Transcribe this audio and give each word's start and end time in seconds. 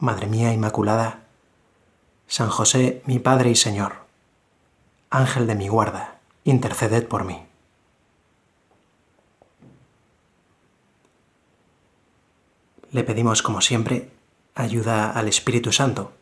Madre 0.00 0.26
mía 0.26 0.50
Inmaculada, 0.54 1.20
San 2.26 2.48
José, 2.48 3.02
mi 3.04 3.18
Padre 3.18 3.50
y 3.50 3.54
Señor, 3.54 4.06
Ángel 5.10 5.46
de 5.46 5.54
mi 5.54 5.68
guarda, 5.68 6.20
interceded 6.44 7.06
por 7.06 7.24
mí. 7.24 7.42
Le 12.90 13.04
pedimos, 13.04 13.42
como 13.42 13.60
siempre, 13.60 14.10
ayuda 14.54 15.10
al 15.10 15.28
Espíritu 15.28 15.70
Santo 15.70 16.12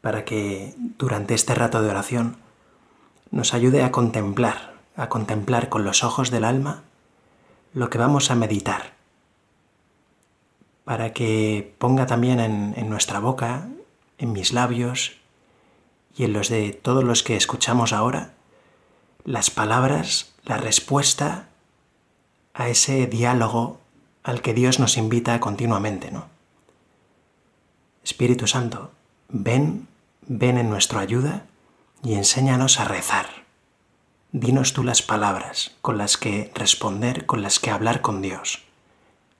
para 0.00 0.24
que 0.24 0.74
durante 0.76 1.34
este 1.34 1.54
rato 1.54 1.80
de 1.80 1.90
oración 1.90 2.38
nos 3.30 3.54
ayude 3.54 3.84
a 3.84 3.92
contemplar, 3.92 4.74
a 4.96 5.08
contemplar 5.08 5.68
con 5.68 5.84
los 5.84 6.02
ojos 6.02 6.32
del 6.32 6.42
alma 6.42 6.82
lo 7.72 7.88
que 7.88 7.98
vamos 7.98 8.32
a 8.32 8.34
meditar, 8.34 8.93
para 10.84 11.12
que 11.12 11.74
ponga 11.78 12.06
también 12.06 12.40
en, 12.40 12.88
nuestra 12.88 13.18
boca, 13.18 13.68
en 14.18 14.32
mis 14.32 14.52
labios 14.52 15.16
y 16.16 16.24
en 16.24 16.32
los 16.32 16.48
de 16.48 16.72
todos 16.72 17.02
los 17.02 17.22
que 17.22 17.36
escuchamos 17.36 17.92
ahora, 17.92 18.34
las 19.24 19.50
palabras, 19.50 20.34
la 20.44 20.58
respuesta 20.58 21.48
a 22.52 22.68
ese 22.68 23.06
diálogo 23.06 23.80
al 24.22 24.42
que 24.42 24.54
Dios 24.54 24.78
nos 24.78 24.96
invita 24.96 25.40
continuamente, 25.40 26.10
¿no? 26.10 26.26
Espíritu 28.04 28.46
Santo, 28.46 28.92
ven, 29.28 29.88
ven 30.26 30.58
en 30.58 30.68
nuestra 30.68 31.00
ayuda 31.00 31.46
y 32.02 32.14
enséñanos 32.14 32.78
a 32.78 32.84
rezar. 32.84 33.44
Dinos 34.32 34.74
tú 34.74 34.84
las 34.84 35.00
palabras 35.00 35.74
con 35.80 35.96
las 35.96 36.18
que 36.18 36.52
responder, 36.54 37.24
con 37.24 37.40
las 37.40 37.58
que 37.58 37.70
hablar 37.70 38.02
con 38.02 38.20
Dios. 38.20 38.62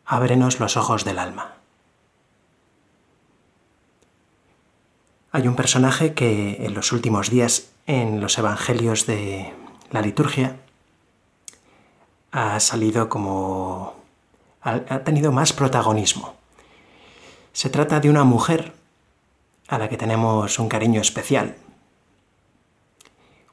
Ábrenos 0.07 0.61
los 0.61 0.77
ojos 0.77 1.05
del 1.05 1.19
alma. 1.19 1.55
Hay 5.33 5.49
un 5.49 5.57
personaje 5.57 6.15
que 6.15 6.65
en 6.65 6.75
los 6.75 6.93
últimos 6.93 7.31
días 7.31 7.71
en 7.87 8.21
los 8.21 8.39
evangelios 8.39 9.07
de 9.07 9.53
la 9.91 10.01
liturgia 10.01 10.61
ha 12.31 12.61
salido 12.61 13.09
como... 13.09 13.95
ha 14.63 14.99
tenido 15.01 15.33
más 15.33 15.53
protagonismo. 15.53 16.35
Se 17.53 17.71
trata 17.71 18.01
de 18.01 18.11
una 18.11 18.25
mujer 18.25 18.75
a 19.69 19.79
la 19.79 19.89
que 19.89 19.97
tenemos 19.97 20.59
un 20.59 20.69
cariño 20.69 21.01
especial. 21.01 21.57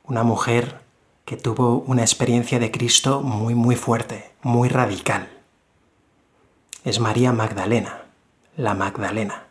Una 0.03 0.23
mujer 0.23 0.81
que 1.25 1.37
tuvo 1.37 1.83
una 1.87 2.01
experiencia 2.01 2.59
de 2.59 2.71
Cristo 2.71 3.21
muy, 3.21 3.55
muy 3.55 3.75
fuerte, 3.75 4.31
muy 4.41 4.69
radical. 4.69 5.29
Es 6.83 6.99
María 6.99 7.31
Magdalena, 7.31 8.05
la 8.57 8.73
Magdalena. 8.73 9.47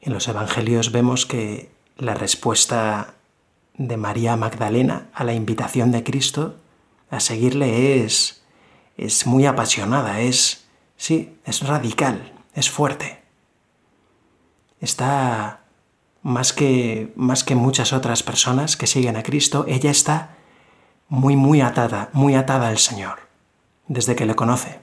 En 0.00 0.12
los 0.12 0.28
Evangelios 0.28 0.92
vemos 0.92 1.26
que 1.26 1.72
la 1.96 2.14
respuesta 2.14 3.14
de 3.74 3.96
María 3.96 4.36
Magdalena 4.36 5.08
a 5.14 5.24
la 5.24 5.34
invitación 5.34 5.90
de 5.90 6.04
Cristo 6.04 6.56
a 7.10 7.20
seguirle 7.20 8.04
es, 8.04 8.44
es 8.96 9.26
muy 9.26 9.46
apasionada, 9.46 10.20
es, 10.20 10.66
sí, 10.96 11.38
es 11.44 11.66
radical, 11.66 12.32
es 12.54 12.70
fuerte. 12.70 13.20
Está 14.80 15.60
más 16.22 16.52
que, 16.52 17.12
más 17.16 17.42
que 17.42 17.56
muchas 17.56 17.92
otras 17.92 18.22
personas 18.22 18.76
que 18.76 18.86
siguen 18.86 19.16
a 19.16 19.22
Cristo, 19.22 19.64
ella 19.68 19.90
está 19.90 20.36
muy, 21.08 21.36
muy 21.36 21.60
atada, 21.60 22.10
muy 22.12 22.34
atada 22.34 22.68
al 22.68 22.78
Señor, 22.78 23.18
desde 23.92 24.16
que 24.16 24.26
le 24.26 24.34
conoce. 24.34 24.80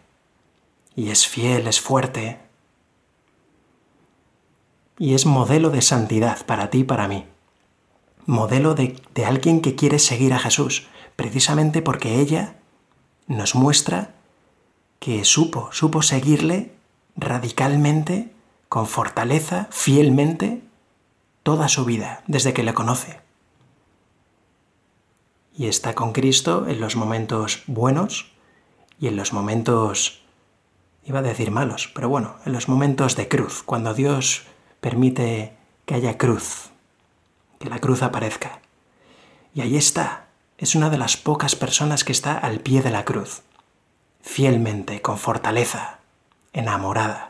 Y 0.95 1.09
es 1.09 1.27
fiel, 1.27 1.67
es 1.67 1.81
fuerte. 1.81 2.39
Y 4.97 5.15
es 5.15 5.25
modelo 5.25 5.71
de 5.71 5.81
santidad 5.81 6.45
para 6.45 6.69
ti 6.69 6.79
y 6.79 6.83
para 6.83 7.07
mí. 7.07 7.25
Modelo 8.25 8.75
de, 8.75 9.01
de 9.15 9.25
alguien 9.25 9.61
que 9.61 9.75
quiere 9.75 9.97
seguir 9.97 10.33
a 10.33 10.39
Jesús, 10.39 10.87
precisamente 11.15 11.81
porque 11.81 12.19
ella 12.19 12.55
nos 13.27 13.55
muestra 13.55 14.13
que 14.99 15.25
supo, 15.25 15.69
supo 15.71 16.01
seguirle 16.01 16.75
radicalmente, 17.15 18.31
con 18.67 18.85
fortaleza, 18.85 19.67
fielmente, 19.71 20.61
toda 21.41 21.67
su 21.67 21.85
vida 21.85 22.23
desde 22.27 22.53
que 22.53 22.63
le 22.63 22.75
conoce. 22.75 23.19
Y 25.57 25.65
está 25.65 25.95
con 25.95 26.13
Cristo 26.13 26.67
en 26.67 26.79
los 26.79 26.95
momentos 26.95 27.63
buenos 27.65 28.31
y 28.99 29.07
en 29.07 29.15
los 29.15 29.33
momentos, 29.33 30.21
iba 31.03 31.19
a 31.19 31.23
decir 31.23 31.51
malos, 31.51 31.89
pero 31.93 32.09
bueno, 32.09 32.35
en 32.45 32.53
los 32.53 32.67
momentos 32.67 33.15
de 33.15 33.27
cruz, 33.27 33.63
cuando 33.63 33.93
Dios 33.93 34.43
permite 34.81 35.53
que 35.85 35.95
haya 35.95 36.17
cruz, 36.17 36.71
que 37.59 37.69
la 37.69 37.79
cruz 37.79 38.03
aparezca. 38.03 38.61
Y 39.53 39.61
ahí 39.61 39.77
está, 39.77 40.27
es 40.57 40.75
una 40.75 40.89
de 40.89 40.97
las 40.97 41.17
pocas 41.17 41.55
personas 41.55 42.03
que 42.03 42.11
está 42.11 42.37
al 42.37 42.59
pie 42.59 42.81
de 42.81 42.91
la 42.91 43.05
cruz, 43.05 43.41
fielmente, 44.21 45.01
con 45.01 45.17
fortaleza, 45.17 45.99
enamorada. 46.53 47.29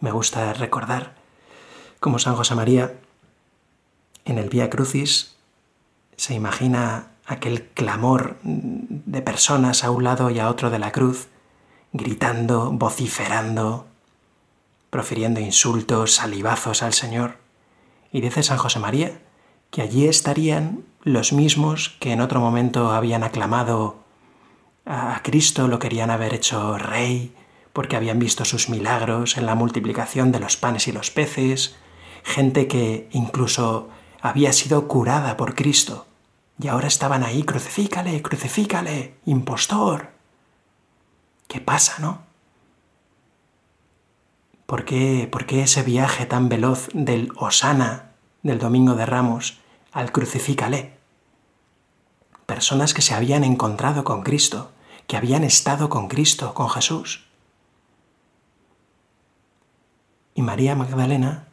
me 0.00 0.10
gusta 0.10 0.52
recordar 0.54 1.14
cómo 2.00 2.18
San 2.18 2.34
José 2.34 2.54
María 2.54 2.94
en 4.24 4.38
el 4.38 4.48
Vía 4.48 4.70
Crucis 4.70 5.36
se 6.16 6.34
imagina 6.34 7.08
aquel 7.30 7.68
clamor 7.68 8.38
de 8.42 9.22
personas 9.22 9.84
a 9.84 9.92
un 9.92 10.02
lado 10.02 10.30
y 10.30 10.40
a 10.40 10.48
otro 10.48 10.68
de 10.68 10.80
la 10.80 10.90
cruz, 10.90 11.28
gritando, 11.92 12.72
vociferando, 12.72 13.86
profiriendo 14.90 15.38
insultos, 15.38 16.16
salivazos 16.16 16.82
al 16.82 16.92
Señor. 16.92 17.36
Y 18.12 18.20
dice 18.20 18.42
San 18.42 18.58
José 18.58 18.80
María 18.80 19.20
que 19.70 19.82
allí 19.82 20.08
estarían 20.08 20.82
los 21.04 21.32
mismos 21.32 21.96
que 22.00 22.10
en 22.10 22.20
otro 22.20 22.40
momento 22.40 22.90
habían 22.90 23.22
aclamado 23.22 24.00
a 24.84 25.20
Cristo, 25.22 25.68
lo 25.68 25.78
querían 25.78 26.10
haber 26.10 26.34
hecho 26.34 26.76
rey, 26.78 27.32
porque 27.72 27.94
habían 27.94 28.18
visto 28.18 28.44
sus 28.44 28.68
milagros 28.68 29.36
en 29.36 29.46
la 29.46 29.54
multiplicación 29.54 30.32
de 30.32 30.40
los 30.40 30.56
panes 30.56 30.88
y 30.88 30.92
los 30.92 31.12
peces, 31.12 31.76
gente 32.24 32.66
que 32.66 33.08
incluso 33.12 33.88
había 34.20 34.52
sido 34.52 34.88
curada 34.88 35.36
por 35.36 35.54
Cristo, 35.54 36.06
y 36.60 36.68
ahora 36.68 36.88
estaban 36.88 37.22
ahí, 37.22 37.42
crucifícale, 37.42 38.20
crucifícale, 38.20 39.14
impostor. 39.24 40.10
¿Qué 41.48 41.60
pasa, 41.60 41.98
no? 42.00 42.22
¿Por 44.66 44.84
qué, 44.84 45.26
¿Por 45.30 45.46
qué 45.46 45.62
ese 45.62 45.82
viaje 45.82 46.26
tan 46.26 46.48
veloz 46.48 46.88
del 46.92 47.32
Osana 47.36 48.12
del 48.42 48.58
Domingo 48.58 48.94
de 48.94 49.06
Ramos 49.06 49.58
al 49.90 50.12
crucifícale? 50.12 50.98
Personas 52.44 52.92
que 52.92 53.02
se 53.02 53.14
habían 53.14 53.42
encontrado 53.42 54.04
con 54.04 54.22
Cristo, 54.22 54.70
que 55.06 55.16
habían 55.16 55.44
estado 55.44 55.88
con 55.88 56.08
Cristo, 56.08 56.52
con 56.52 56.68
Jesús. 56.68 57.24
Y 60.34 60.42
María 60.42 60.74
Magdalena 60.76 61.48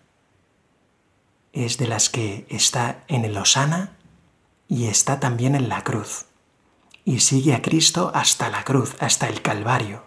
es 1.54 1.78
de 1.78 1.88
las 1.88 2.10
que 2.10 2.46
está 2.50 3.04
en 3.08 3.26
el 3.26 3.38
Osana 3.38 3.97
y 4.68 4.86
está 4.88 5.20
también 5.20 5.56
en 5.56 5.70
la 5.70 5.84
cruz. 5.84 6.26
Y 7.06 7.20
sigue 7.20 7.54
a 7.54 7.62
Cristo 7.62 8.12
hasta 8.14 8.50
la 8.50 8.64
cruz, 8.64 8.96
hasta 9.00 9.30
el 9.30 9.42
Calvario, 9.42 10.04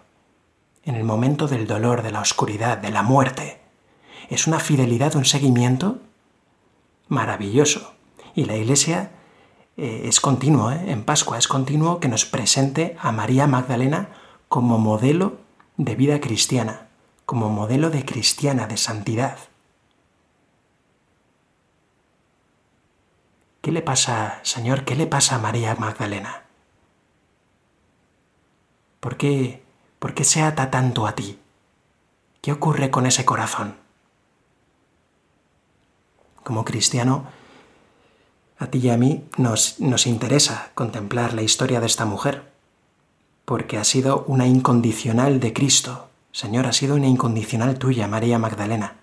en 0.83 0.95
el 0.95 1.03
momento 1.03 1.47
del 1.47 1.67
dolor, 1.67 2.03
de 2.03 2.11
la 2.11 2.21
oscuridad, 2.21 2.77
de 2.77 2.91
la 2.91 3.03
muerte. 3.03 3.61
Es 4.29 4.47
una 4.47 4.59
fidelidad, 4.59 5.15
un 5.15 5.25
seguimiento 5.25 5.99
maravilloso. 7.07 7.93
Y 8.35 8.45
la 8.45 8.55
Iglesia 8.55 9.11
eh, 9.77 10.03
es 10.05 10.19
continuo, 10.19 10.71
¿eh? 10.71 10.83
en 10.87 11.03
Pascua 11.03 11.37
es 11.37 11.47
continuo 11.47 11.99
que 11.99 12.07
nos 12.07 12.25
presente 12.25 12.95
a 12.99 13.11
María 13.11 13.47
Magdalena 13.47 14.09
como 14.47 14.77
modelo 14.77 15.37
de 15.77 15.95
vida 15.95 16.19
cristiana 16.21 16.91
como 17.31 17.47
modelo 17.47 17.89
de 17.91 18.03
cristiana, 18.03 18.67
de 18.67 18.75
santidad. 18.75 19.37
¿Qué 23.61 23.71
le 23.71 23.83
pasa, 23.83 24.39
Señor, 24.41 24.85
qué 24.85 24.95
le 24.95 25.05
pasa 25.05 25.35
a 25.35 25.39
María 25.39 25.75
Magdalena? 25.75 26.45
¿Por 28.99 29.17
qué, 29.17 29.63
¿Por 29.99 30.15
qué 30.15 30.23
se 30.23 30.41
ata 30.41 30.71
tanto 30.71 31.05
a 31.05 31.13
ti? 31.13 31.37
¿Qué 32.41 32.51
ocurre 32.51 32.89
con 32.89 33.05
ese 33.05 33.23
corazón? 33.23 33.75
Como 36.43 36.65
cristiano, 36.65 37.27
a 38.57 38.65
ti 38.67 38.79
y 38.79 38.89
a 38.89 38.97
mí 38.97 39.25
nos, 39.37 39.79
nos 39.79 40.07
interesa 40.07 40.71
contemplar 40.73 41.35
la 41.35 41.43
historia 41.43 41.79
de 41.79 41.85
esta 41.85 42.05
mujer, 42.05 42.51
porque 43.45 43.77
ha 43.77 43.83
sido 43.83 44.23
una 44.27 44.47
incondicional 44.47 45.39
de 45.39 45.53
Cristo. 45.53 46.09
Señor, 46.31 46.65
ha 46.65 46.73
sido 46.73 46.95
una 46.95 47.07
incondicional 47.07 47.77
tuya, 47.77 48.07
María 48.07 48.39
Magdalena. 48.39 48.95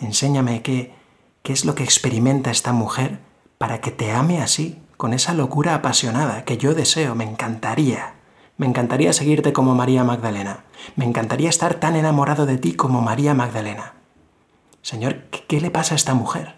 Enséñame 0.00 0.62
qué, 0.62 0.94
qué 1.42 1.52
es 1.52 1.64
lo 1.64 1.74
que 1.74 1.84
experimenta 1.84 2.50
esta 2.50 2.72
mujer 2.72 3.20
para 3.58 3.80
que 3.80 3.90
te 3.90 4.12
ame 4.12 4.40
así, 4.40 4.80
con 4.96 5.14
esa 5.14 5.34
locura 5.34 5.74
apasionada 5.74 6.44
que 6.44 6.58
yo 6.58 6.74
deseo, 6.74 7.14
me 7.14 7.24
encantaría. 7.24 8.14
Me 8.56 8.66
encantaría 8.66 9.12
seguirte 9.12 9.52
como 9.52 9.74
María 9.74 10.04
Magdalena. 10.04 10.64
Me 10.96 11.06
encantaría 11.06 11.48
estar 11.48 11.74
tan 11.74 11.96
enamorado 11.96 12.44
de 12.44 12.58
ti 12.58 12.74
como 12.74 13.00
María 13.00 13.32
Magdalena. 13.32 13.94
Señor, 14.82 15.22
¿qué 15.30 15.60
le 15.60 15.70
pasa 15.70 15.94
a 15.94 15.96
esta 15.96 16.14
mujer? 16.14 16.56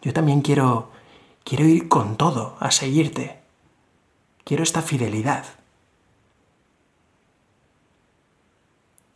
Yo 0.00 0.12
también 0.12 0.40
quiero 0.40 0.90
quiero 1.44 1.64
ir 1.64 1.88
con 1.88 2.16
todo 2.16 2.56
a 2.60 2.70
seguirte. 2.70 3.40
Quiero 4.44 4.62
esta 4.62 4.82
fidelidad. 4.82 5.44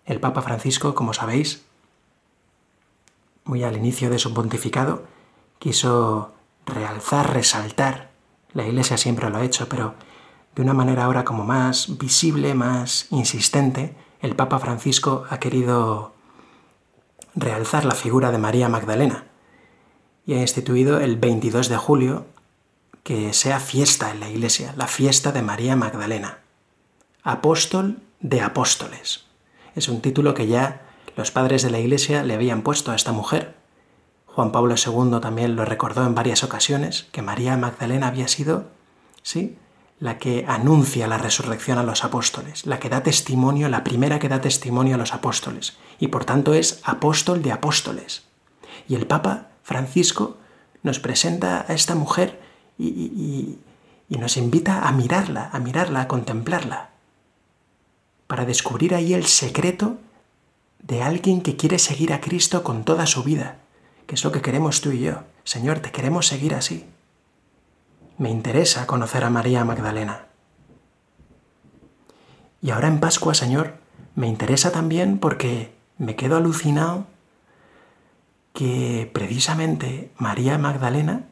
El 0.04 0.20
Papa 0.20 0.42
Francisco, 0.42 0.94
como 0.94 1.12
sabéis, 1.12 1.64
muy 3.46 3.64
al 3.64 3.76
inicio 3.76 4.10
de 4.10 4.19
su 4.19 4.34
pontificado, 4.34 5.04
quiso 5.58 6.34
realzar, 6.66 7.32
resaltar. 7.32 8.10
La 8.52 8.66
Iglesia 8.66 8.98
siempre 8.98 9.31
lo 9.31 9.38
ha 9.38 9.44
hecho, 9.44 9.69
pero 9.69 9.94
de 10.54 10.62
una 10.62 10.75
manera 10.75 11.04
ahora 11.04 11.25
como 11.25 11.44
más 11.44 11.96
visible, 11.98 12.54
más 12.54 13.06
insistente, 13.10 13.96
el 14.20 14.34
Papa 14.34 14.58
Francisco 14.58 15.25
ha 15.31 15.38
querido 15.38 16.14
realzar 17.34 17.84
la 17.84 17.94
figura 17.94 18.32
de 18.32 18.38
María 18.38 18.69
Magdalena 18.69 19.25
y 20.26 20.34
ha 20.34 20.40
instituido 20.40 21.00
el 21.00 21.16
22 21.16 21.69
de 21.69 21.76
julio 21.76 22.26
que 23.04 23.32
sea 23.32 23.60
fiesta 23.60 24.10
en 24.10 24.20
la 24.20 24.28
Iglesia, 24.28 24.75
la 24.76 24.88
fiesta 24.88 25.31
de 25.31 25.42
María 25.42 25.76
Magdalena, 25.76 26.40
apóstol 27.22 28.00
de 28.20 28.40
apóstoles. 28.40 29.26
Es 29.76 29.88
un 29.88 30.00
título 30.00 30.34
que 30.34 30.49
ya 30.49 30.85
los 31.16 31.30
padres 31.30 31.62
de 31.62 31.70
la 31.70 31.80
Iglesia 31.80 32.22
le 32.22 32.34
habían 32.34 32.62
puesto 32.62 32.92
a 32.92 32.94
esta 32.94 33.12
mujer. 33.12 33.56
Juan 34.26 34.52
Pablo 34.52 34.74
II 34.74 35.18
también 35.20 35.56
lo 35.56 35.64
recordó 35.64 36.06
en 36.06 36.14
varias 36.14 36.44
ocasiones, 36.44 37.08
que 37.10 37.22
María 37.22 37.56
Magdalena 37.56 38.08
había 38.08 38.28
sido, 38.28 38.66
sí, 39.22 39.56
la 39.98 40.18
que 40.18 40.44
anuncia 40.46 41.08
la 41.08 41.16
resurrección 41.16 41.78
a 41.78 41.82
los 41.82 42.04
apóstoles, 42.04 42.66
la 42.66 42.78
que 42.78 42.90
da 42.90 43.02
testimonio, 43.02 43.70
la 43.70 43.82
primera 43.82 44.18
que 44.18 44.28
da 44.28 44.42
testimonio 44.42 44.96
a 44.96 44.98
los 44.98 45.14
apóstoles, 45.14 45.78
y 45.98 46.08
por 46.08 46.26
tanto 46.26 46.52
es 46.52 46.80
apóstol 46.84 47.42
de 47.42 47.52
apóstoles. 47.52 48.24
Y 48.86 48.94
el 48.94 49.06
Papa 49.06 49.48
Francisco 49.62 50.36
nos 50.82 51.00
presenta 51.00 51.64
a 51.66 51.72
esta 51.72 51.94
mujer 51.94 52.40
y, 52.78 53.58
nos 54.10 54.36
invita 54.36 54.86
a 54.86 54.92
mirarla, 54.92 55.50
a 55.52 55.58
mirarla, 55.58 56.02
a 56.02 56.08
contemplarla, 56.08 56.90
para 58.26 58.44
descubrir 58.44 58.94
ahí 58.94 59.14
el 59.14 59.24
secreto 59.24 59.96
de 60.86 61.02
alguien 61.02 61.40
que 61.40 61.56
quiere 61.56 61.78
seguir 61.78 62.12
a 62.12 62.20
Cristo 62.20 62.62
con 62.62 62.84
toda 62.84 63.06
su 63.06 63.24
vida, 63.24 63.58
que 64.06 64.14
es 64.14 64.22
lo 64.22 64.30
que 64.30 64.40
queremos 64.40 64.80
tú 64.80 64.92
y 64.92 65.00
yo. 65.00 65.24
Señor, 65.42 65.80
te 65.80 65.90
queremos 65.90 66.28
seguir 66.28 66.54
así. 66.54 66.86
Me 68.18 68.30
interesa 68.30 68.86
conocer 68.86 69.24
a 69.24 69.30
María 69.30 69.64
Magdalena. 69.64 70.26
Y 72.62 72.70
ahora 72.70 72.88
en 72.88 73.00
Pascua, 73.00 73.34
Señor, 73.34 73.78
me 74.14 74.28
interesa 74.28 74.70
también 74.70 75.18
porque 75.18 75.74
me 75.98 76.14
quedo 76.14 76.36
alucinado 76.36 77.06
que 78.52 79.10
precisamente 79.12 80.12
María 80.16 80.56
Magdalena 80.56 81.26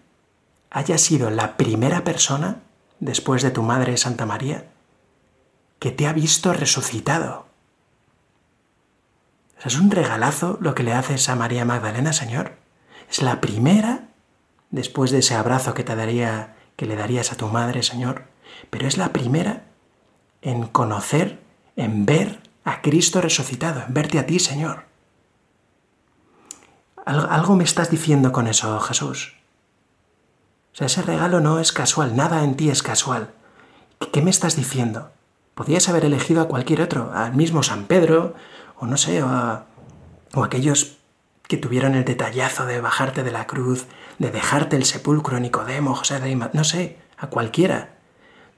haya 0.70 0.98
sido 0.98 1.30
la 1.30 1.56
primera 1.56 2.02
persona, 2.02 2.62
después 2.98 3.42
de 3.42 3.52
tu 3.52 3.62
madre 3.62 3.96
Santa 3.96 4.26
María, 4.26 4.66
que 5.78 5.92
te 5.92 6.08
ha 6.08 6.12
visto 6.12 6.52
resucitado. 6.52 7.46
Es 9.62 9.78
un 9.78 9.90
regalazo 9.90 10.58
lo 10.60 10.74
que 10.74 10.82
le 10.82 10.92
haces 10.92 11.28
a 11.28 11.36
María 11.36 11.64
Magdalena, 11.64 12.12
Señor. 12.12 12.56
Es 13.10 13.22
la 13.22 13.40
primera, 13.40 14.08
después 14.70 15.10
de 15.10 15.18
ese 15.18 15.34
abrazo 15.34 15.74
que 15.74 15.84
te 15.84 15.94
daría 15.96 16.54
que 16.76 16.86
le 16.86 16.96
darías 16.96 17.32
a 17.32 17.36
tu 17.36 17.48
madre, 17.48 17.82
Señor, 17.82 18.24
pero 18.70 18.86
es 18.86 18.98
la 18.98 19.12
primera 19.12 19.64
en 20.42 20.66
conocer, 20.66 21.40
en 21.76 22.04
ver 22.04 22.40
a 22.64 22.82
Cristo 22.82 23.20
resucitado, 23.20 23.82
en 23.86 23.94
verte 23.94 24.18
a 24.18 24.26
ti, 24.26 24.38
Señor. 24.38 24.84
Algo 27.06 27.56
me 27.56 27.64
estás 27.64 27.90
diciendo 27.90 28.32
con 28.32 28.46
eso, 28.46 28.78
Jesús. 28.80 29.34
O 30.72 30.76
sea, 30.76 30.86
ese 30.86 31.02
regalo 31.02 31.40
no 31.40 31.60
es 31.60 31.72
casual, 31.72 32.16
nada 32.16 32.42
en 32.42 32.56
ti 32.56 32.70
es 32.70 32.82
casual. 32.82 33.32
¿Qué 34.12 34.22
me 34.22 34.30
estás 34.30 34.56
diciendo? 34.56 35.12
Podrías 35.54 35.88
haber 35.88 36.04
elegido 36.04 36.42
a 36.42 36.48
cualquier 36.48 36.80
otro, 36.80 37.12
al 37.14 37.34
mismo 37.34 37.62
San 37.62 37.84
Pedro, 37.84 38.34
o 38.84 38.86
no 38.86 38.96
sé, 38.96 39.22
o, 39.22 39.28
o 40.34 40.44
aquellos 40.44 40.98
que 41.48 41.56
tuvieron 41.56 41.94
el 41.94 42.04
detallazo 42.04 42.66
de 42.66 42.80
bajarte 42.80 43.22
de 43.22 43.30
la 43.30 43.46
cruz, 43.46 43.86
de 44.18 44.30
dejarte 44.30 44.76
el 44.76 44.84
sepulcro, 44.84 45.40
Nicodemo, 45.40 45.94
José 45.94 46.20
de 46.20 46.34
no 46.36 46.64
sé, 46.64 46.98
a 47.18 47.28
cualquiera. 47.28 47.96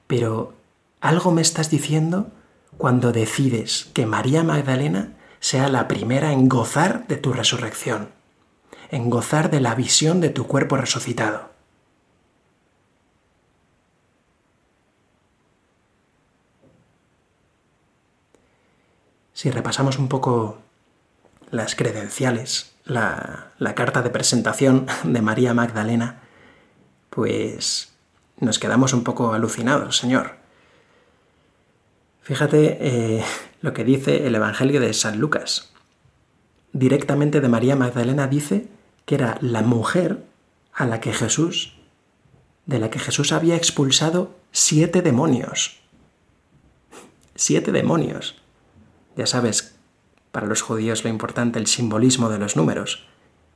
Pero 0.07 0.53
algo 1.01 1.31
me 1.31 1.41
estás 1.41 1.69
diciendo 1.69 2.27
cuando 2.77 3.11
decides 3.11 3.89
que 3.93 4.05
María 4.05 4.43
Magdalena 4.43 5.13
sea 5.39 5.67
la 5.69 5.87
primera 5.87 6.31
en 6.31 6.47
gozar 6.47 7.07
de 7.07 7.17
tu 7.17 7.33
resurrección, 7.33 8.09
en 8.89 9.09
gozar 9.09 9.49
de 9.49 9.61
la 9.61 9.75
visión 9.75 10.21
de 10.21 10.29
tu 10.29 10.47
cuerpo 10.47 10.77
resucitado. 10.77 11.56
Si 19.37 19.51
repasamos 19.51 19.99
un 19.99 20.07
poco 20.07 20.57
las 21.51 21.75
credenciales 21.75 22.73
la, 22.85 23.51
carta 23.75 24.01
de 24.01 24.09
presentación 24.09 24.87
de 25.03 25.21
María 25.21 25.53
Magdalena, 25.53 26.23
pues 27.11 27.93
nos 28.39 28.57
quedamos 28.57 28.93
un 28.93 29.03
poco 29.03 29.33
alucinados, 29.33 29.95
Señor. 29.95 30.37
Fíjate 32.23 32.79
eh, 32.81 33.23
lo 33.61 33.73
que 33.73 33.83
dice 33.83 34.25
el 34.25 34.33
Evangelio 34.33 34.81
de 34.81 34.91
San 34.95 35.19
Lucas. 35.19 35.71
Directamente 36.73 37.39
de 37.39 37.47
María 37.47 37.75
Magdalena 37.75 38.25
dice 38.25 38.67
que 39.05 39.13
era 39.13 39.37
la 39.41 39.61
mujer 39.61 40.25
a 40.73 40.87
la 40.87 40.99
que 40.99 41.13
Jesús, 41.13 41.77
de 42.65 42.79
la 42.79 42.89
que 42.89 42.97
Jesús 42.97 43.31
había 43.31 43.55
expulsado 43.55 44.35
siete 44.51 45.03
demonios. 45.03 45.77
Siete 47.35 47.71
demonios. 47.71 48.41
Ya 49.17 49.25
sabes 49.25 49.75
para 50.31 50.47
los 50.47 50.61
judíos 50.61 51.03
lo 51.03 51.09
importante 51.09 51.59
el 51.59 51.67
simbolismo 51.67 52.29
de 52.29 52.37
los 52.37 52.55
números. 52.55 53.07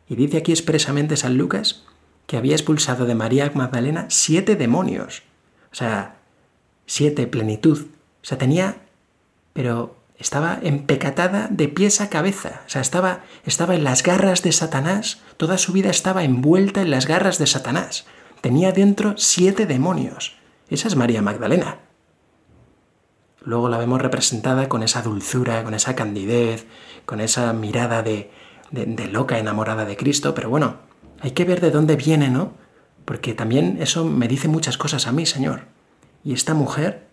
Y 0.10 0.15
dice 0.15 0.38
aquí 0.38 0.51
expresamente 0.51 1.15
San 1.15 1.38
Lucas 1.38 1.84
que 2.25 2.38
había 2.38 2.56
expulsado 2.56 3.06
de 3.06 3.15
María 3.15 3.51
Magdalena 3.53 4.06
siete 4.10 4.56
demonios. 4.56 5.24
O 5.72 5.75
sea, 5.75 6.15
siete 6.86 7.27
plenitud. 7.27 7.80
O 7.82 8.25
sea, 8.25 8.38
tenía, 8.38 8.77
pero 9.53 9.96
estaba 10.18 10.60
empecatada 10.62 11.48
de 11.50 11.68
pies 11.68 12.01
a 12.01 12.10
cabeza. 12.10 12.62
O 12.65 12.70
sea, 12.70 12.82
estaba, 12.82 13.22
estaba 13.46 13.75
en 13.75 13.84
las 13.84 14.03
garras 14.03 14.44
de 14.44 14.51
Satanás. 14.51 15.22
Toda 15.38 15.58
su 15.58 15.74
vida 15.74 15.89
estaba 15.89 16.24
envuelta 16.24 16.82
en 16.82 16.91
las 16.91 17.06
garras 17.06 17.38
de 17.38 17.48
Satanás. 17.48 18.06
Tenía 18.41 18.72
dentro 18.72 19.13
siete 19.18 19.65
demonios. 19.65 20.36
Esa 20.70 20.88
es 20.88 20.96
María 20.96 21.22
Magdalena. 21.22 21.80
Luego 23.44 23.70
la 23.70 23.78
vemos 23.78 24.02
representada 24.02 24.70
con 24.70 24.84
esa 24.84 25.02
dulzura, 25.02 25.64
con 25.64 25.74
esa 25.74 25.96
candidez, 25.96 26.68
con 27.06 27.20
esa 27.20 27.52
mirada 27.54 28.04
de, 28.04 28.32
de, 28.72 29.08
loca 29.08 29.40
enamorada 29.40 29.86
de 29.86 29.98
Cristo, 29.98 30.34
pero 30.36 30.50
bueno, 30.50 30.78
hay 31.20 31.32
que 31.32 31.46
ver 31.46 31.60
de 31.60 31.72
dónde 31.72 31.96
viene, 31.96 32.30
¿no? 32.30 32.54
Porque 33.06 33.34
también 33.34 33.78
eso 33.82 34.06
me 34.06 34.28
dice 34.28 34.48
muchas 34.48 34.78
cosas 34.78 35.08
a 35.08 35.12
mí, 35.12 35.26
Señor. 35.26 35.66
Y 36.24 36.34
esta 36.34 36.54
mujer, 36.54 37.08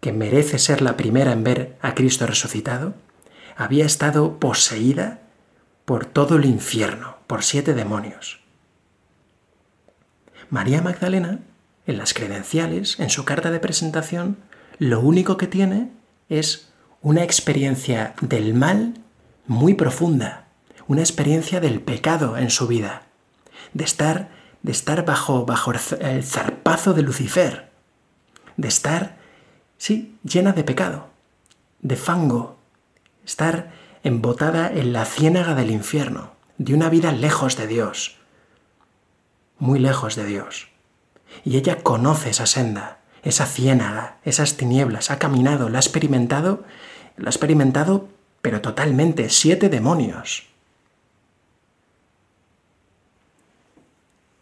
que 0.00 0.12
merece 0.12 0.58
ser 0.58 0.80
la 0.80 0.96
primera 0.96 1.32
en 1.32 1.44
ver 1.44 1.76
a 1.82 1.94
Cristo 1.94 2.26
resucitado, 2.26 2.94
había 3.56 3.84
estado 3.84 4.38
poseída 4.38 5.20
por 5.84 6.06
todo 6.06 6.36
el 6.36 6.46
infierno, 6.46 7.16
por 7.26 7.42
siete 7.42 7.74
demonios. 7.74 8.40
María 10.48 10.82
Magdalena, 10.82 11.40
en 11.86 11.98
las 11.98 12.14
credenciales, 12.14 12.98
en 12.98 13.10
su 13.10 13.24
carta 13.24 13.50
de 13.50 13.60
presentación, 13.60 14.38
lo 14.78 15.00
único 15.00 15.36
que 15.36 15.46
tiene 15.46 15.90
es 16.28 16.72
una 17.00 17.22
experiencia 17.24 18.14
del 18.20 18.54
mal 18.54 18.94
muy 19.46 19.74
profunda, 19.74 20.46
una 20.86 21.00
experiencia 21.00 21.60
del 21.60 21.80
pecado 21.80 22.36
en 22.36 22.50
su 22.50 22.66
vida, 22.66 23.02
de 23.74 23.84
estar, 23.84 24.30
de 24.62 24.72
estar 24.72 25.04
bajo, 25.04 25.44
bajo 25.44 25.72
el 25.72 26.24
zarpazo 26.24 26.94
de 26.94 27.02
Lucifer, 27.02 27.70
de 28.56 28.68
estar 28.68 29.16
sí, 29.78 30.16
llena 30.22 30.52
de 30.52 30.62
pecado, 30.62 31.08
de 31.80 31.96
fango, 31.96 32.56
estar 33.24 33.72
embotada 34.04 34.70
en 34.72 34.92
la 34.92 35.04
ciénaga 35.04 35.54
del 35.54 35.70
infierno, 35.70 36.32
de 36.58 36.74
una 36.74 36.88
vida 36.88 37.12
lejos 37.12 37.56
de 37.56 37.66
Dios, 37.66 38.18
muy 39.58 39.78
lejos 39.78 40.14
de 40.16 40.24
Dios. 40.24 40.68
Y 41.44 41.56
ella 41.56 41.82
conoce 41.82 42.30
esa 42.30 42.46
senda, 42.46 43.01
esa 43.22 43.46
ciénaga, 43.46 44.18
esas 44.24 44.56
tinieblas, 44.56 45.10
ha 45.10 45.18
caminado, 45.18 45.68
la 45.68 45.78
ha 45.78 45.80
experimentado, 45.80 46.64
la 47.16 47.28
ha 47.28 47.30
experimentado, 47.30 48.08
pero 48.40 48.60
totalmente, 48.60 49.30
siete 49.30 49.68
demonios. 49.68 50.48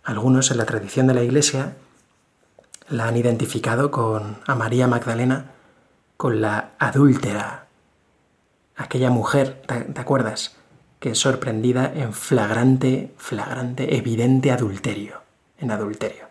Algunos 0.02 0.50
en 0.50 0.56
la 0.56 0.64
tradición 0.64 1.06
de 1.06 1.14
la 1.14 1.22
Iglesia 1.22 1.76
la 2.88 3.06
han 3.06 3.16
identificado 3.16 3.90
con 3.90 4.38
a 4.46 4.54
María 4.54 4.88
Magdalena 4.88 5.52
con 6.16 6.40
la 6.40 6.72
adúltera, 6.78 7.66
aquella 8.76 9.10
mujer, 9.10 9.62
¿te, 9.66 10.00
acuerdas? 10.00 10.56
Que 10.98 11.10
es 11.10 11.18
sorprendida 11.18 11.90
en 11.94 12.12
flagrante, 12.12 13.14
flagrante, 13.16 13.96
evidente 13.96 14.50
adulterio, 14.50 15.22
en 15.58 15.70
adulterio. 15.70 16.28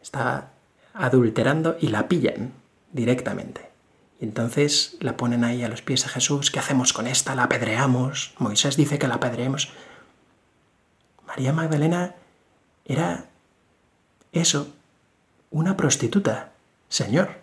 Está 0.00 0.50
adulterando 0.96 1.76
y 1.80 1.88
la 1.88 2.08
pillan 2.08 2.52
directamente. 2.92 3.70
Y 4.20 4.24
entonces 4.24 4.96
la 5.00 5.16
ponen 5.16 5.44
ahí 5.44 5.62
a 5.62 5.68
los 5.68 5.82
pies 5.82 6.02
de 6.02 6.08
Jesús. 6.08 6.50
¿Qué 6.50 6.58
hacemos 6.58 6.92
con 6.92 7.06
esta? 7.06 7.34
¿La 7.34 7.44
apedreamos? 7.44 8.34
Moisés 8.38 8.76
dice 8.76 8.98
que 8.98 9.08
la 9.08 9.16
apedreemos. 9.16 9.70
María 11.26 11.52
Magdalena 11.52 12.14
era 12.86 13.26
eso, 14.32 14.68
una 15.50 15.76
prostituta, 15.76 16.52
Señor. 16.88 17.40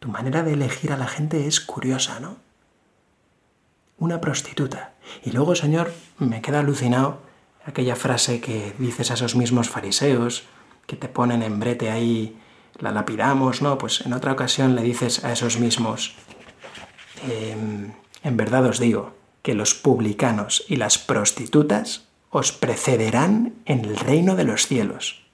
Tu 0.00 0.08
manera 0.08 0.42
de 0.42 0.54
elegir 0.54 0.92
a 0.92 0.96
la 0.96 1.06
gente 1.06 1.46
es 1.46 1.60
curiosa, 1.60 2.20
¿no? 2.20 2.36
Una 3.98 4.20
prostituta. 4.20 4.94
Y 5.24 5.32
luego, 5.32 5.54
Señor, 5.54 5.92
me 6.18 6.40
queda 6.40 6.60
alucinado 6.60 7.20
aquella 7.64 7.96
frase 7.96 8.40
que 8.40 8.74
dices 8.78 9.10
a 9.10 9.14
esos 9.14 9.34
mismos 9.34 9.68
fariseos, 9.68 10.44
que 10.88 10.96
te 10.96 11.06
ponen 11.06 11.42
en 11.42 11.60
brete 11.60 11.90
ahí, 11.90 12.36
la 12.78 12.90
lapidamos, 12.90 13.60
¿no? 13.60 13.76
Pues 13.76 14.00
en 14.06 14.14
otra 14.14 14.32
ocasión 14.32 14.74
le 14.74 14.82
dices 14.82 15.22
a 15.22 15.32
esos 15.32 15.60
mismos, 15.60 16.14
em, 17.28 17.92
en 18.24 18.36
verdad 18.36 18.64
os 18.64 18.80
digo, 18.80 19.12
que 19.42 19.54
los 19.54 19.74
publicanos 19.74 20.64
y 20.66 20.76
las 20.76 20.96
prostitutas 20.96 22.08
os 22.30 22.52
precederán 22.52 23.54
en 23.66 23.84
el 23.84 23.96
reino 23.96 24.34
de 24.34 24.44
los 24.44 24.66
cielos. 24.66 25.26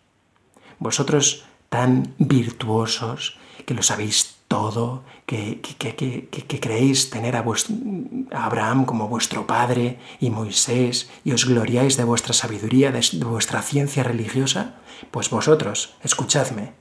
Vosotros 0.81 1.45
tan 1.69 2.15
virtuosos, 2.19 3.39
que 3.65 3.75
lo 3.75 3.83
sabéis 3.83 4.37
todo, 4.55 5.03
que, 5.27 5.61
que, 5.61 6.61
creéis 6.61 7.11
tener 7.11 7.35
a, 7.35 7.43
a, 7.43 8.47
Abraham 8.47 8.85
como 8.85 9.09
vuestro 9.09 9.49
padre 9.49 9.99
y 10.21 10.31
Moisés, 10.31 11.11
y 11.25 11.33
os 11.33 11.45
gloriáis 11.45 11.97
de 11.97 12.05
vuestra 12.05 12.35
sabiduría, 12.35 12.93
de 12.93 13.25
vuestra 13.25 13.63
ciencia 13.63 14.05
religiosa, 14.05 14.77
pues 15.11 15.29
vosotros, 15.29 15.97
escuchadme, 16.05 16.73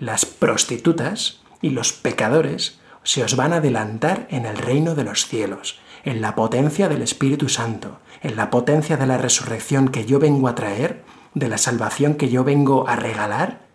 las 0.00 0.24
prostitutas 0.24 1.42
y 1.60 1.68
los 1.68 1.92
pecadores 1.92 2.80
se 3.02 3.22
os 3.22 3.36
van 3.36 3.52
a 3.52 3.56
adelantar 3.56 4.26
en 4.30 4.46
el 4.46 4.56
reino 4.56 4.94
de 4.94 5.04
los 5.04 5.26
cielos, 5.26 5.78
en 6.04 6.22
la 6.22 6.34
potencia 6.34 6.88
del 6.88 7.02
Espíritu 7.02 7.50
Santo, 7.50 7.98
en 8.22 8.36
la 8.36 8.48
potencia 8.48 8.96
de 8.96 9.06
la 9.06 9.18
resurrección 9.18 9.88
que 9.88 10.06
yo 10.06 10.18
vengo 10.18 10.48
a 10.48 10.54
traer, 10.54 11.04
de 11.34 11.48
la 11.48 11.58
salvación 11.58 12.14
que 12.14 12.30
yo 12.30 12.42
vengo 12.42 12.88
a 12.88 12.96
regalar, 12.96 13.67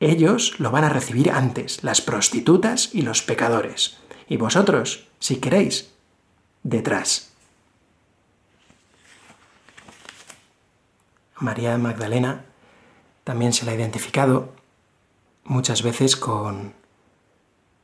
ellos 0.00 0.58
lo 0.58 0.70
van 0.70 0.84
a 0.84 0.88
recibir 0.88 1.30
antes, 1.30 1.82
las 1.82 2.00
prostitutas 2.00 2.94
y 2.94 3.02
los 3.02 3.22
pecadores. 3.22 3.98
Y 4.28 4.36
vosotros, 4.36 5.08
si 5.18 5.36
queréis, 5.36 5.92
detrás. 6.62 7.32
María 11.38 11.78
Magdalena 11.78 12.44
también 13.24 13.52
se 13.52 13.64
la 13.64 13.72
ha 13.72 13.74
identificado 13.74 14.52
muchas 15.44 15.82
veces 15.82 16.16
con, 16.16 16.74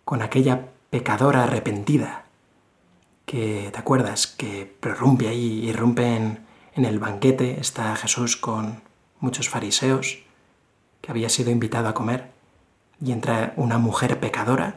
con 0.05 0.23
aquella 0.23 0.69
pecadora 0.91 1.45
arrepentida 1.45 2.25
que, 3.27 3.71
¿te 3.73 3.79
acuerdas? 3.79 4.27
Que 4.27 4.67
prorrumpe 4.81 5.29
ahí, 5.29 5.65
irrumpe 5.69 6.17
en, 6.17 6.47
en 6.75 6.85
el 6.85 6.99
banquete, 6.99 7.61
está 7.61 7.97
Jesús 7.97 8.37
con 8.37 8.83
muchos 9.21 9.49
fariseos, 9.49 10.19
que 11.05 11.11
había 11.11 11.29
sido 11.29 11.51
invitado 11.51 11.89
a 11.89 11.95
comer, 11.95 12.31
y 12.99 13.13
entra 13.13 13.53
una 13.57 13.77
mujer 13.77 14.21
pecadora 14.21 14.77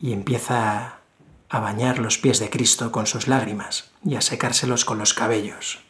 y 0.00 0.14
empieza 0.14 1.00
a 1.50 1.60
bañar 1.60 1.98
los 1.98 2.16
pies 2.16 2.38
de 2.38 2.48
Cristo 2.48 2.90
con 2.90 3.06
sus 3.06 3.28
lágrimas 3.28 3.90
y 4.02 4.14
a 4.14 4.22
secárselos 4.22 4.86
con 4.86 4.96
los 4.96 5.12
cabellos. 5.12 5.80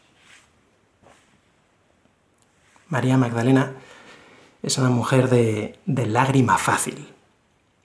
María 2.89 3.17
Magdalena 3.17 3.75
es 4.63 4.79
una 4.79 4.91
mujer 4.91 5.29
de, 5.29 5.79
de 5.87 6.07
lágrima 6.07 6.59
fácil. 6.59 7.15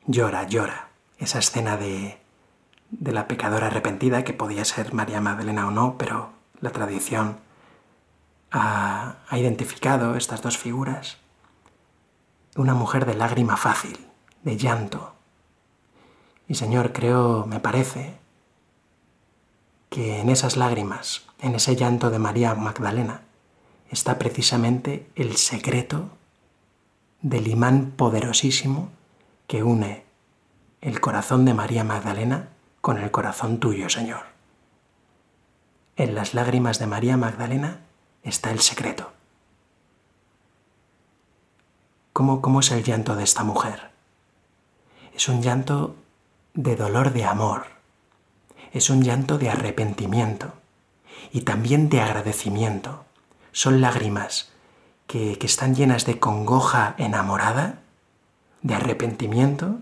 Llora, 0.07 0.47
llora. 0.47 0.89
Esa 1.19 1.37
escena 1.37 1.77
de, 1.77 2.17
de 2.89 3.11
la 3.11 3.27
pecadora 3.27 3.67
arrepentida, 3.67 4.23
que 4.23 4.33
podía 4.33 4.65
ser 4.65 4.93
María 4.93 5.21
Magdalena 5.21 5.67
o 5.67 5.71
no, 5.71 5.97
pero 5.99 6.31
la 6.61 6.71
tradición 6.71 7.37
ha, 8.51 9.17
identificado 9.31 10.15
estas 10.15 10.41
dos 10.41 10.57
figuras. 10.57 11.17
Una 12.59 12.73
mujer 12.73 13.05
de 13.05 13.15
lágrima 13.15 13.55
fácil, 13.55 14.05
de 14.43 14.57
llanto. 14.57 15.13
Y 16.45 16.55
Señor, 16.55 16.91
creo, 16.91 17.45
me 17.45 17.61
parece, 17.61 18.17
que 19.89 20.19
en 20.19 20.27
esas 20.27 20.57
lágrimas, 20.57 21.25
en 21.39 21.55
ese 21.55 21.77
llanto 21.77 22.09
de 22.09 22.19
María 22.19 22.53
Magdalena, 22.55 23.21
está 23.89 24.19
precisamente 24.19 25.09
el 25.15 25.37
secreto 25.37 26.09
del 27.21 27.47
imán 27.47 27.93
poderosísimo 27.95 28.89
que 29.47 29.63
une 29.63 30.03
el 30.81 30.99
corazón 30.99 31.45
de 31.45 31.53
María 31.53 31.85
Magdalena 31.85 32.49
con 32.81 32.97
el 32.97 33.09
corazón 33.09 33.61
tuyo, 33.61 33.87
Señor. 33.87 34.25
En 35.95 36.13
las 36.13 36.33
lágrimas 36.33 36.77
de 36.77 36.87
María 36.87 37.15
Magdalena 37.15 37.79
está 38.21 38.51
el 38.51 38.59
secreto. 38.59 39.13
¿Cómo, 42.19 42.41
¿Cómo 42.41 42.59
es 42.59 42.69
el 42.71 42.83
llanto 42.83 43.15
de 43.15 43.23
esta 43.23 43.45
mujer? 43.45 43.91
Es 45.15 45.29
un 45.29 45.41
llanto 45.41 45.95
de 46.53 46.75
dolor 46.75 47.13
de 47.13 47.23
amor, 47.23 47.67
es 48.73 48.89
un 48.89 49.03
llanto 49.03 49.37
de 49.37 49.49
arrepentimiento 49.49 50.51
y 51.31 51.43
también 51.43 51.87
de 51.87 52.01
agradecimiento. 52.01 53.05
Son 53.53 53.79
lágrimas 53.79 54.51
que, 55.07 55.37
que 55.37 55.47
están 55.47 55.75
llenas 55.75 56.05
de 56.05 56.19
congoja 56.19 56.93
enamorada, 56.97 57.83
de 58.63 58.75
arrepentimiento 58.75 59.79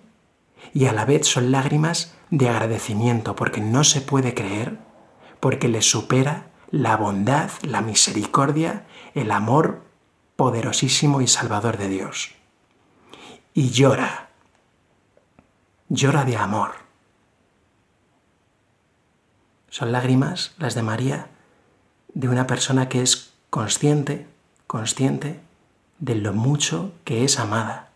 y 0.75 0.85
a 0.85 0.93
la 0.93 1.05
vez 1.05 1.25
son 1.25 1.51
lágrimas 1.51 2.13
de 2.29 2.49
agradecimiento 2.49 3.35
porque 3.35 3.61
no 3.61 3.83
se 3.83 3.99
puede 3.99 4.35
creer, 4.35 4.77
porque 5.39 5.69
le 5.69 5.81
supera 5.81 6.51
la 6.69 6.97
bondad, 6.97 7.49
la 7.63 7.81
misericordia, 7.81 8.85
el 9.15 9.31
amor 9.31 9.86
poderosísimo 10.37 11.19
y 11.19 11.27
salvador 11.27 11.77
de 11.77 11.89
Dios. 11.89 12.31
Y 13.53 13.71
llora, 13.71 14.29
llora 15.89 16.23
de 16.23 16.37
amor. 16.37 16.75
Son 19.69 19.91
lágrimas, 19.91 20.53
las 20.57 20.75
de 20.75 20.83
María, 20.83 21.27
de 22.13 22.29
una 22.29 22.47
persona 22.47 22.87
que 22.87 23.01
es 23.01 23.33
consciente, 23.49 24.25
consciente 24.65 25.41
de 25.99 26.15
lo 26.15 26.31
mucho 26.31 26.93
que 27.03 27.25
es 27.25 27.37
amada 27.37 27.87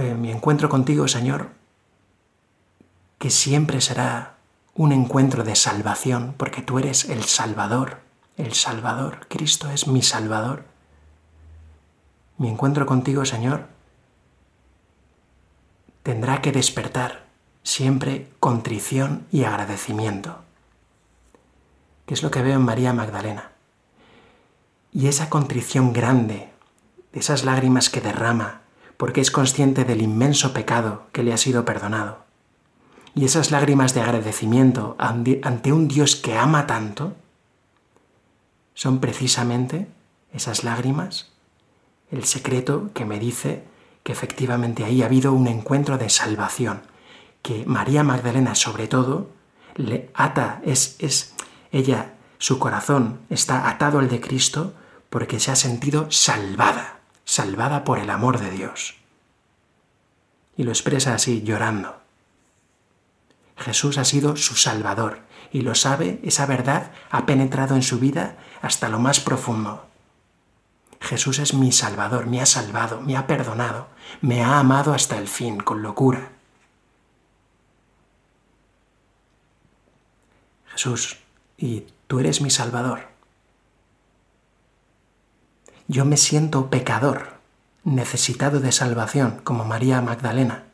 Eh, 0.00 0.14
mi 0.14 0.30
encuentro 0.30 0.70
contigo, 0.70 1.08
Señor, 1.08 1.50
que 3.18 3.28
siempre 3.28 3.82
será 3.82 4.38
un 4.74 4.92
encuentro 4.92 5.44
de 5.44 5.56
salvación, 5.56 6.34
porque 6.36 6.62
tú 6.62 6.78
eres 6.78 7.08
el 7.08 7.24
Salvador, 7.24 8.00
el 8.36 8.54
Salvador, 8.54 9.26
Cristo 9.28 9.70
es 9.70 9.86
mi 9.86 10.02
Salvador. 10.02 10.64
Mi 12.38 12.48
encuentro 12.48 12.86
contigo, 12.86 13.24
Señor, 13.24 13.66
tendrá 16.02 16.40
que 16.40 16.52
despertar 16.52 17.26
siempre 17.62 18.28
contrición 18.40 19.26
y 19.30 19.44
agradecimiento, 19.44 20.38
que 22.06 22.14
es 22.14 22.22
lo 22.22 22.30
que 22.30 22.42
veo 22.42 22.54
en 22.54 22.62
María 22.62 22.92
Magdalena. 22.92 23.52
Y 24.92 25.08
esa 25.08 25.28
contrición 25.28 25.92
grande, 25.92 26.50
de 27.12 27.20
esas 27.20 27.44
lágrimas 27.44 27.90
que 27.90 28.00
derrama, 28.00 28.62
porque 28.96 29.20
es 29.20 29.30
consciente 29.30 29.84
del 29.84 30.02
inmenso 30.02 30.52
pecado 30.52 31.06
que 31.12 31.22
le 31.22 31.32
ha 31.32 31.36
sido 31.36 31.64
perdonado. 31.64 32.29
Y 33.14 33.24
esas 33.24 33.50
lágrimas 33.50 33.94
de 33.94 34.02
agradecimiento 34.02 34.96
ante 34.98 35.72
un 35.72 35.88
Dios 35.88 36.16
que 36.16 36.36
ama 36.36 36.66
tanto 36.66 37.14
son 38.74 39.00
precisamente 39.00 39.88
esas 40.32 40.64
lágrimas 40.64 41.30
el 42.10 42.24
secreto 42.24 42.90
que 42.92 43.04
me 43.04 43.18
dice 43.18 43.64
que 44.02 44.12
efectivamente 44.12 44.84
ahí 44.84 45.02
ha 45.02 45.06
habido 45.06 45.32
un 45.32 45.46
encuentro 45.46 45.98
de 45.98 46.10
salvación, 46.10 46.82
que 47.42 47.64
María 47.66 48.02
Magdalena 48.02 48.54
sobre 48.54 48.88
todo 48.88 49.30
le 49.76 50.10
ata, 50.14 50.60
es, 50.64 50.96
es 50.98 51.34
ella, 51.72 52.14
su 52.38 52.58
corazón 52.58 53.20
está 53.30 53.68
atado 53.68 53.98
al 53.98 54.08
de 54.08 54.20
Cristo 54.20 54.74
porque 55.08 55.40
se 55.40 55.50
ha 55.50 55.56
sentido 55.56 56.10
salvada, 56.10 57.00
salvada 57.24 57.84
por 57.84 57.98
el 57.98 58.10
amor 58.10 58.40
de 58.40 58.50
Dios. 58.50 58.96
Y 60.56 60.64
lo 60.64 60.70
expresa 60.70 61.14
así, 61.14 61.42
llorando. 61.42 61.99
Jesús 63.60 63.98
ha 63.98 64.04
sido 64.04 64.36
su 64.36 64.56
Salvador 64.56 65.20
y 65.52 65.60
lo 65.60 65.74
sabe, 65.74 66.18
esa 66.22 66.46
verdad 66.46 66.92
ha 67.10 67.26
penetrado 67.26 67.76
en 67.76 67.82
su 67.82 67.98
vida 67.98 68.38
hasta 68.62 68.88
lo 68.88 68.98
más 68.98 69.20
profundo. 69.20 69.86
Jesús 70.98 71.38
es 71.38 71.52
mi 71.52 71.70
Salvador, 71.70 72.26
me 72.26 72.40
ha 72.40 72.46
salvado, 72.46 73.00
me 73.02 73.16
ha 73.16 73.26
perdonado, 73.26 73.88
me 74.22 74.42
ha 74.42 74.58
amado 74.58 74.94
hasta 74.94 75.18
el 75.18 75.28
fin, 75.28 75.58
con 75.58 75.82
locura. 75.82 76.32
Jesús, 80.68 81.18
y 81.58 81.86
tú 82.06 82.20
eres 82.20 82.40
mi 82.40 82.50
Salvador. 82.50 83.08
Yo 85.86 86.04
me 86.04 86.16
siento 86.16 86.70
pecador, 86.70 87.34
necesitado 87.84 88.60
de 88.60 88.72
salvación, 88.72 89.40
como 89.42 89.64
María 89.64 90.00
Magdalena. 90.00 90.69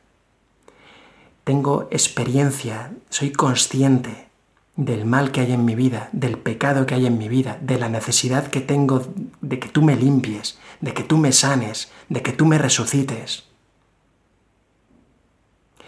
Tengo 1.46 1.86
experiencia, 1.92 2.92
soy 3.08 3.30
consciente 3.30 4.26
del 4.74 5.04
mal 5.04 5.30
que 5.30 5.42
hay 5.42 5.52
en 5.52 5.64
mi 5.64 5.76
vida, 5.76 6.08
del 6.10 6.38
pecado 6.38 6.86
que 6.86 6.96
hay 6.96 7.06
en 7.06 7.18
mi 7.18 7.28
vida, 7.28 7.56
de 7.62 7.78
la 7.78 7.88
necesidad 7.88 8.48
que 8.48 8.60
tengo 8.60 9.06
de 9.42 9.60
que 9.60 9.68
tú 9.68 9.80
me 9.80 9.94
limpies, 9.94 10.58
de 10.80 10.92
que 10.92 11.04
tú 11.04 11.18
me 11.18 11.30
sanes, 11.30 11.92
de 12.08 12.20
que 12.20 12.32
tú 12.32 12.46
me 12.46 12.58
resucites. 12.58 13.44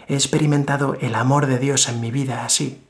He 0.07 0.13
experimentado 0.13 0.95
el 1.01 1.13
amor 1.13 1.45
de 1.45 1.59
Dios 1.59 1.89
en 1.89 1.99
mi 1.99 2.09
vida 2.09 2.45
así. 2.45 2.81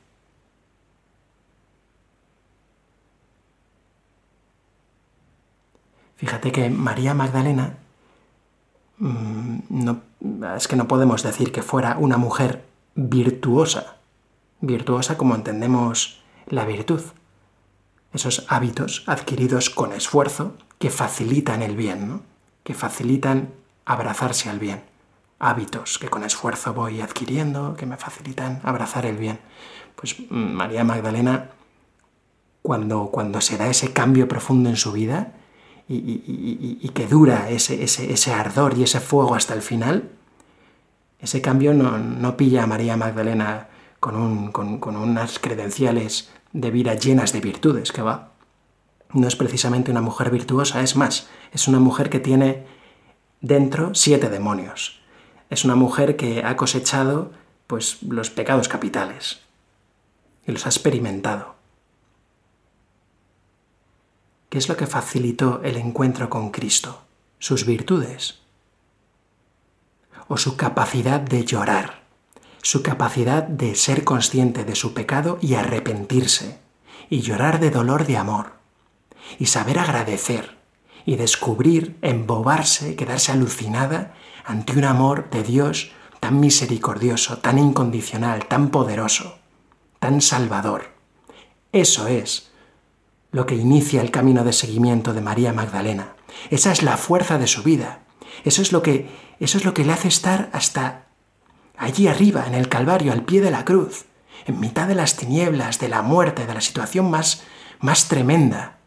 Fíjate 6.18 6.52
que 6.52 6.70
María 6.70 7.16
Magdalena, 7.16 7.80
no, 9.00 10.02
es 10.56 10.68
que 10.68 10.76
no 10.76 10.88
podemos 10.88 11.24
decir 11.24 11.52
que 11.52 11.64
fuera 11.64 11.98
una 11.98 12.18
mujer 12.18 12.66
virtuosa, 12.96 13.98
virtuosa 14.60 15.18
como 15.18 15.36
entendemos 15.36 16.22
la 16.48 16.66
virtud. 16.66 17.02
Esos 18.14 18.46
hábitos 18.50 19.04
adquiridos 19.08 19.70
con 19.70 19.94
esfuerzo 19.94 20.56
que 20.80 20.90
facilitan 20.90 21.62
el 21.62 21.76
bien, 21.76 22.22
que 22.64 22.74
facilitan 22.74 23.54
abrazarse 23.86 24.50
al 24.50 24.60
bien. 24.60 24.84
Hábitos 25.40 26.00
que 26.00 26.10
con 26.10 26.24
esfuerzo 26.24 26.74
voy 26.74 27.00
adquiriendo, 27.00 27.76
que 27.78 27.86
me 27.86 27.96
facilitan 27.96 28.60
abrazar 28.64 29.06
el 29.06 29.18
bien. 29.18 29.40
Pues 29.96 30.18
mm, 30.30 30.36
María 30.36 30.84
Magdalena, 30.84 31.52
cuando, 32.62 33.08
cuando 33.08 33.40
se 33.40 33.58
da 33.58 33.68
ese 33.68 33.94
cambio 33.94 34.28
profundo 34.28 34.70
en 34.70 34.76
su 34.76 34.92
vida 34.92 35.34
y, 35.90 36.90
que 36.94 37.08
dura 37.08 37.50
ese, 37.50 37.84
ese, 37.84 38.34
ardor 38.34 38.78
y 38.78 38.84
ese 38.84 39.00
fuego 39.00 39.34
hasta 39.34 39.56
el 39.56 39.64
final, 39.64 40.12
ese 41.20 41.42
cambio 41.42 41.74
no, 41.74 41.98
no 41.98 42.38
pilla 42.38 42.64
a 42.64 42.68
María 42.68 42.96
Magdalena 42.96 43.70
con, 44.00 44.96
unas 44.96 45.40
credenciales 45.40 46.30
de 46.54 46.72
vida 46.72 46.94
llenas 46.94 47.34
de 47.34 47.42
virtudes, 47.42 47.92
que 47.92 48.02
va. 48.02 48.32
No 49.12 49.28
es 49.28 49.36
precisamente 49.36 49.92
una 49.92 50.02
mujer 50.02 50.30
virtuosa, 50.30 50.82
es 50.82 50.96
más, 50.96 51.28
es 51.52 51.68
una 51.68 51.80
mujer 51.80 52.10
que 52.10 52.20
tiene 52.20 52.66
dentro 53.42 53.96
siete 53.96 54.30
demonios. 54.30 55.02
Es 55.50 55.66
una 55.66 55.76
mujer 55.76 56.16
que 56.16 56.44
ha 56.46 56.56
cosechado 56.56 57.32
pues 57.66 58.04
los 58.04 58.30
pecados 58.30 58.68
capitales 58.68 59.42
y 60.46 60.52
los 60.52 60.66
ha 60.66 60.70
experimentado. 60.70 61.56
¿Qué 64.50 64.58
es 64.58 64.68
lo 64.68 64.76
que 64.76 64.88
facilitó 64.88 65.62
el 65.64 65.78
encuentro 65.78 66.30
con 66.30 66.50
Cristo? 66.52 67.04
Sus 67.38 67.66
virtudes 67.66 68.40
o 70.28 70.38
su 70.38 70.58
capacidad 70.58 71.20
de 71.20 71.46
llorar 71.46 72.00
su 72.62 72.84
capacidad 72.84 73.44
de 73.44 73.76
ser 73.76 74.04
consciente 74.04 74.66
de 74.66 74.76
su 74.76 74.94
pecado 74.94 75.38
y 75.42 75.56
arrepentirse, 75.56 76.60
y 77.10 77.22
llorar 77.22 77.60
de 77.60 77.72
dolor 77.72 78.06
de 78.06 78.18
amor, 78.18 78.54
y 79.38 79.48
saber 79.48 79.80
agradecer, 79.80 80.58
y 81.06 81.16
descubrir, 81.16 81.98
embobarse, 82.02 82.96
quedarse 82.96 83.32
alucinada 83.32 84.14
ante 84.46 84.78
un 84.78 84.86
amor 84.86 85.30
de 85.30 85.44
Dios 85.44 85.92
tan 86.20 86.40
misericordioso, 86.40 87.38
tan 87.38 87.58
incondicional, 87.58 88.46
tan 88.48 88.70
poderoso, 88.70 89.40
tan 90.00 90.22
salvador. 90.22 90.92
Eso 91.72 92.08
es 92.08 92.49
lo 93.32 93.46
que 93.46 93.56
inicia 93.56 94.02
el 94.02 94.12
camino 94.12 94.44
de 94.44 94.54
seguimiento 94.54 95.14
de 95.14 95.22
María 95.22 95.54
Magdalena. 95.54 96.16
Esa 96.50 96.72
es 96.72 96.84
la 96.84 96.98
fuerza 96.98 97.38
de 97.38 97.48
su 97.48 97.64
vida. 97.64 98.00
Eso 98.44 98.62
es 98.62 98.72
lo 98.72 98.82
que, 98.82 99.10
eso 99.40 99.58
es 99.58 99.66
lo 99.66 99.74
que 99.74 99.86
le 99.86 99.94
hace 99.94 100.08
estar 100.08 100.50
hasta 100.54 101.08
allí 101.78 102.08
arriba, 102.08 102.46
en 102.48 102.56
el 102.56 102.70
Calvario, 102.70 103.12
al 103.12 103.24
pie 103.24 103.42
de 103.42 103.52
la 103.52 103.66
cruz, 103.66 104.06
en 104.46 104.60
mitad 104.60 104.88
de 104.88 104.96
las 104.96 105.16
tinieblas, 105.16 105.80
de 105.80 105.90
la 105.90 106.02
muerte, 106.02 106.46
de 106.46 106.54
la 106.54 106.62
situación 106.62 107.10
más, 107.10 107.44
más 107.80 108.08
tremenda. 108.08 108.78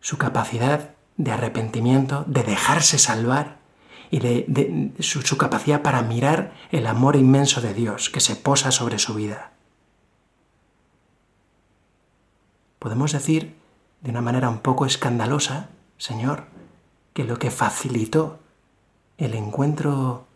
Su 0.00 0.18
capacidad 0.18 0.90
de 1.16 1.32
arrepentimiento, 1.32 2.24
de 2.26 2.42
dejarse 2.42 2.98
salvar 2.98 3.58
y 4.10 4.20
de, 4.20 4.92
su, 5.00 5.22
su 5.22 5.36
capacidad 5.38 5.82
para 5.82 6.02
mirar 6.02 6.52
el 6.70 6.86
amor 6.86 7.16
inmenso 7.16 7.60
de 7.60 7.72
Dios 7.72 8.10
que 8.10 8.20
se 8.20 8.36
posa 8.36 8.70
sobre 8.70 8.98
su 8.98 9.14
vida. 9.14 9.53
Podemos 12.84 13.12
decir 13.12 13.56
de 14.02 14.10
una 14.10 14.20
manera 14.20 14.50
un 14.50 14.58
poco 14.58 14.84
escandalosa, 14.84 15.70
Señor, 15.96 16.44
que 17.14 17.24
lo 17.24 17.38
que 17.38 17.50
facilitó 17.50 18.40
el 19.16 19.32
encuentro 19.32 20.26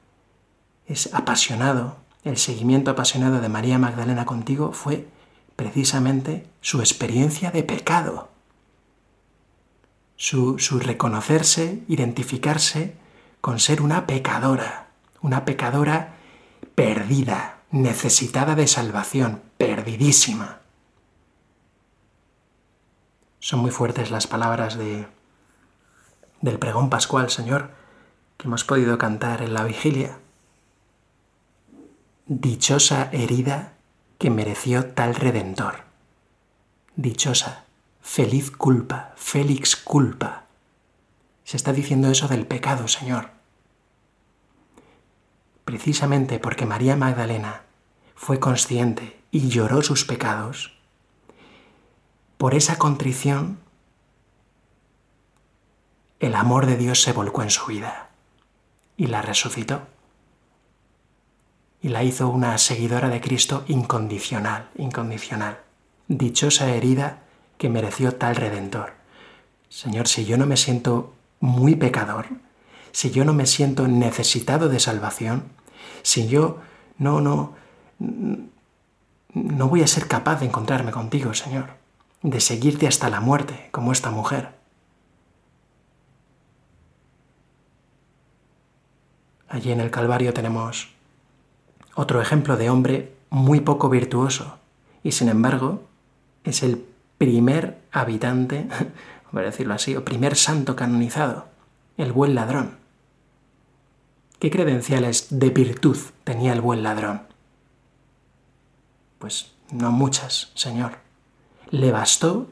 es 0.86 1.12
apasionado, 1.12 1.98
el 2.24 2.38
seguimiento 2.38 2.90
apasionado 2.90 3.42
de 3.42 3.50
María 3.50 3.76
Magdalena 3.76 4.24
contigo 4.24 4.72
fue 4.72 5.06
precisamente 5.56 6.48
su 6.62 6.80
experiencia 6.80 7.50
de 7.50 7.64
pecado, 7.64 8.30
su, 10.16 10.58
su 10.58 10.78
reconocerse, 10.80 11.82
identificarse 11.86 12.94
con 13.42 13.60
ser 13.60 13.82
una 13.82 14.06
pecadora, 14.06 14.88
una 15.20 15.44
pecadora 15.44 16.14
perdida, 16.74 17.58
necesitada 17.70 18.54
de 18.54 18.66
salvación, 18.68 19.42
perdidísima. 19.58 20.60
Son 23.48 23.60
muy 23.60 23.70
fuertes 23.70 24.10
las 24.10 24.26
palabras 24.26 24.76
de, 24.76 25.06
del 26.42 26.58
pregón 26.58 26.90
pascual, 26.90 27.30
Señor 27.30 27.78
que 28.38 28.46
hemos 28.46 28.64
podido 28.64 28.96
cantar 28.98 29.42
en 29.42 29.52
la 29.52 29.64
vigilia. 29.64 30.18
Dichosa 32.26 33.10
herida 33.12 33.72
que 34.18 34.30
mereció 34.30 34.86
tal 34.92 35.16
redentor. 35.16 35.82
Dichosa, 36.94 37.64
feliz 38.00 38.52
culpa, 38.52 39.12
félix 39.16 39.76
culpa. 39.76 40.44
Se 41.42 41.56
está 41.56 41.72
diciendo 41.72 42.10
eso 42.10 42.28
del 42.28 42.46
pecado, 42.46 42.86
Señor. 42.86 43.30
Precisamente 45.64 46.38
porque 46.38 46.64
María 46.64 46.94
Magdalena 46.96 47.62
fue 48.14 48.38
consciente 48.38 49.20
y 49.32 49.48
lloró 49.48 49.82
sus 49.82 50.04
pecados, 50.04 50.77
por 52.38 52.54
esa 52.54 52.78
contrición 52.78 53.58
el 56.20 56.34
amor 56.34 56.66
de 56.66 56.76
Dios 56.76 57.02
se 57.02 57.12
volcó 57.12 57.42
en 57.42 57.50
su 57.50 57.66
vida 57.66 58.10
y 58.96 59.06
la 59.06 59.22
resucitó. 59.22 59.82
Y 61.80 61.90
la 61.90 62.02
hizo 62.02 62.28
una 62.28 62.58
seguidora 62.58 63.08
de 63.08 63.20
Cristo 63.20 63.64
incondicional, 63.68 64.68
incondicional. 64.76 65.60
Dichosa 66.08 66.70
herida 66.70 67.22
que 67.56 67.68
mereció 67.68 68.16
tal 68.16 68.34
redentor. 68.34 68.94
Señor, 69.68 70.08
si 70.08 70.24
yo 70.24 70.36
no 70.36 70.46
me 70.46 70.56
siento 70.56 71.14
muy 71.38 71.76
pecador, 71.76 72.26
si 72.90 73.10
yo 73.10 73.24
no 73.24 73.32
me 73.32 73.46
siento 73.46 73.86
necesitado 73.86 74.68
de 74.68 74.80
salvación, 74.80 75.44
si 76.02 76.26
yo 76.26 76.58
no, 76.98 77.20
no, 77.20 77.54
no 77.98 79.68
voy 79.68 79.82
a 79.82 79.86
ser 79.86 80.08
capaz 80.08 80.40
de 80.40 80.46
encontrarme 80.46 80.90
contigo, 80.90 81.32
Señor, 81.34 81.78
de 82.22 82.40
seguirte 82.40 82.86
hasta 82.86 83.10
la 83.10 83.20
muerte, 83.20 83.68
como 83.70 83.92
esta 83.92 84.10
mujer. 84.10 84.58
Allí 89.48 89.72
en 89.72 89.80
el 89.80 89.90
Calvario 89.90 90.34
tenemos 90.34 90.90
otro 91.94 92.20
ejemplo 92.20 92.56
de 92.56 92.70
hombre 92.70 93.14
muy 93.30 93.60
poco 93.60 93.88
virtuoso 93.88 94.58
y 95.02 95.12
sin 95.12 95.28
embargo 95.28 95.82
es 96.44 96.62
el 96.62 96.84
primer 97.16 97.78
habitante, 97.90 98.68
por 99.32 99.42
decirlo 99.42 99.74
así, 99.74 99.96
o 99.96 100.04
primer 100.04 100.36
santo 100.36 100.76
canonizado, 100.76 101.46
el 101.96 102.12
buen 102.12 102.34
ladrón. 102.34 102.78
¿Qué 104.38 104.50
credenciales 104.50 105.26
de 105.30 105.50
virtud 105.50 105.98
tenía 106.24 106.52
el 106.52 106.60
buen 106.60 106.82
ladrón? 106.82 107.22
Pues 109.18 109.52
no 109.72 109.90
muchas, 109.90 110.52
Señor. 110.54 111.07
Le 111.70 111.92
bastó, 111.92 112.48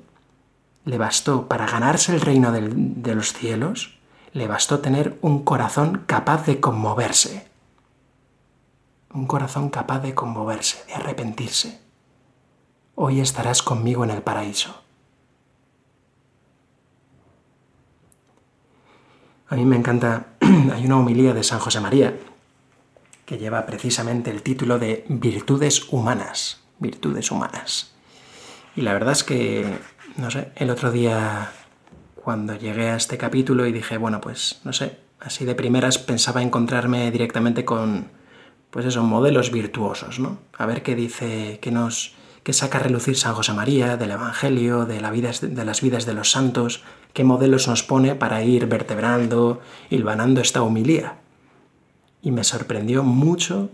le 0.85 0.99
bastó 0.99 1.49
para 1.49 1.67
ganarse 1.67 2.15
el 2.15 2.21
reino 2.21 2.53
de 2.53 3.15
los 3.15 3.33
cielos, 3.33 3.99
le 4.33 4.47
bastó 4.47 4.81
tener 4.81 5.19
un 5.23 5.45
corazón 5.45 6.05
capaz 6.07 6.45
de 6.45 6.61
conmoverse. 6.61 7.49
Un 9.15 9.27
corazón 9.27 9.71
capaz 9.71 10.01
de 10.01 10.15
conmoverse, 10.15 10.85
de 10.87 10.95
arrepentirse. 10.95 11.81
Hoy 12.95 13.21
estarás 13.21 13.63
conmigo 13.63 14.05
en 14.05 14.11
el 14.11 14.23
paraíso. 14.23 14.83
A 19.49 19.55
mí 19.55 19.65
me 19.65 19.77
encanta, 19.77 20.27
hay 20.41 20.85
una 20.85 20.99
homilía 20.99 21.33
de 21.33 21.43
San 21.43 21.59
José 21.59 21.81
María 21.81 22.19
que 23.25 23.39
lleva 23.39 23.65
precisamente 23.65 24.31
el 24.31 24.43
título 24.43 24.79
de 24.79 25.07
Virtudes 25.09 25.91
Humanas, 25.91 26.63
virtudes 26.79 27.31
humanas. 27.31 27.96
Y 28.77 28.83
la 28.83 28.93
verdad 28.93 29.13
es 29.13 29.25
que, 29.25 29.65
no 30.17 30.31
sé, 30.31 30.53
el 30.55 30.71
otro 30.71 30.93
día 30.93 31.51
cuando 32.23 32.55
llegué 32.55 32.91
a 32.91 32.97
este 32.97 33.17
capítulo 33.17 33.67
y 33.67 33.73
dije, 33.73 33.97
bueno, 33.97 34.21
pues 34.21 34.61
no 34.65 34.73
sé, 34.73 34.99
así 35.19 35.45
de 35.45 35.55
primeras 35.55 35.99
pensaba 35.99 36.43
encontrarme 36.43 37.11
directamente 37.11 37.65
con, 37.65 38.09
pues 38.71 38.85
esos 38.85 39.05
modelos 39.05 39.51
virtuosos, 39.51 40.19
¿no? 40.19 40.39
A 40.59 40.67
ver 40.67 40.83
qué 40.83 40.95
dice, 40.95 41.59
qué 41.63 41.71
nos, 41.71 42.15
qué 42.43 42.53
saca 42.53 42.79
a 42.79 42.83
relucir 42.83 43.17
San 43.17 43.35
José 43.35 43.55
María 43.55 43.97
del 43.97 44.11
Evangelio, 44.11 44.85
de, 44.85 45.01
la 45.01 45.11
vida, 45.11 45.31
de 45.41 45.65
las 45.65 45.81
vidas 45.81 46.05
de 46.05 46.15
los 46.15 46.31
santos, 46.31 46.83
qué 47.15 47.25
modelos 47.25 47.69
nos 47.69 47.83
pone 47.83 48.15
para 48.15 48.43
ir 48.43 48.67
vertebrando, 48.67 49.63
hilvanando 49.89 50.43
esta 50.43 50.63
humilía. 50.63 51.19
Y 52.21 52.33
me 52.33 52.45
sorprendió 52.45 53.05
mucho 53.05 53.71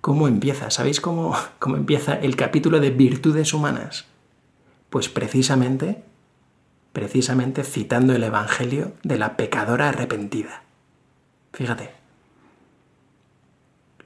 cómo 0.00 0.28
empieza. 0.28 0.70
¿Sabéis 0.70 1.00
cómo, 1.00 1.36
cómo 1.58 1.76
empieza 1.76 2.14
el 2.14 2.36
capítulo 2.36 2.80
de 2.80 2.90
virtudes 2.90 3.52
humanas? 3.52 4.09
Pues 4.90 5.08
precisamente, 5.08 6.02
precisamente 6.92 7.64
citando 7.64 8.12
el 8.14 8.22
Evangelio 8.22 8.92
de 9.02 9.18
la 9.18 9.36
pecadora 9.36 9.88
arrepentida. 9.88 10.62
Fíjate. 11.52 11.90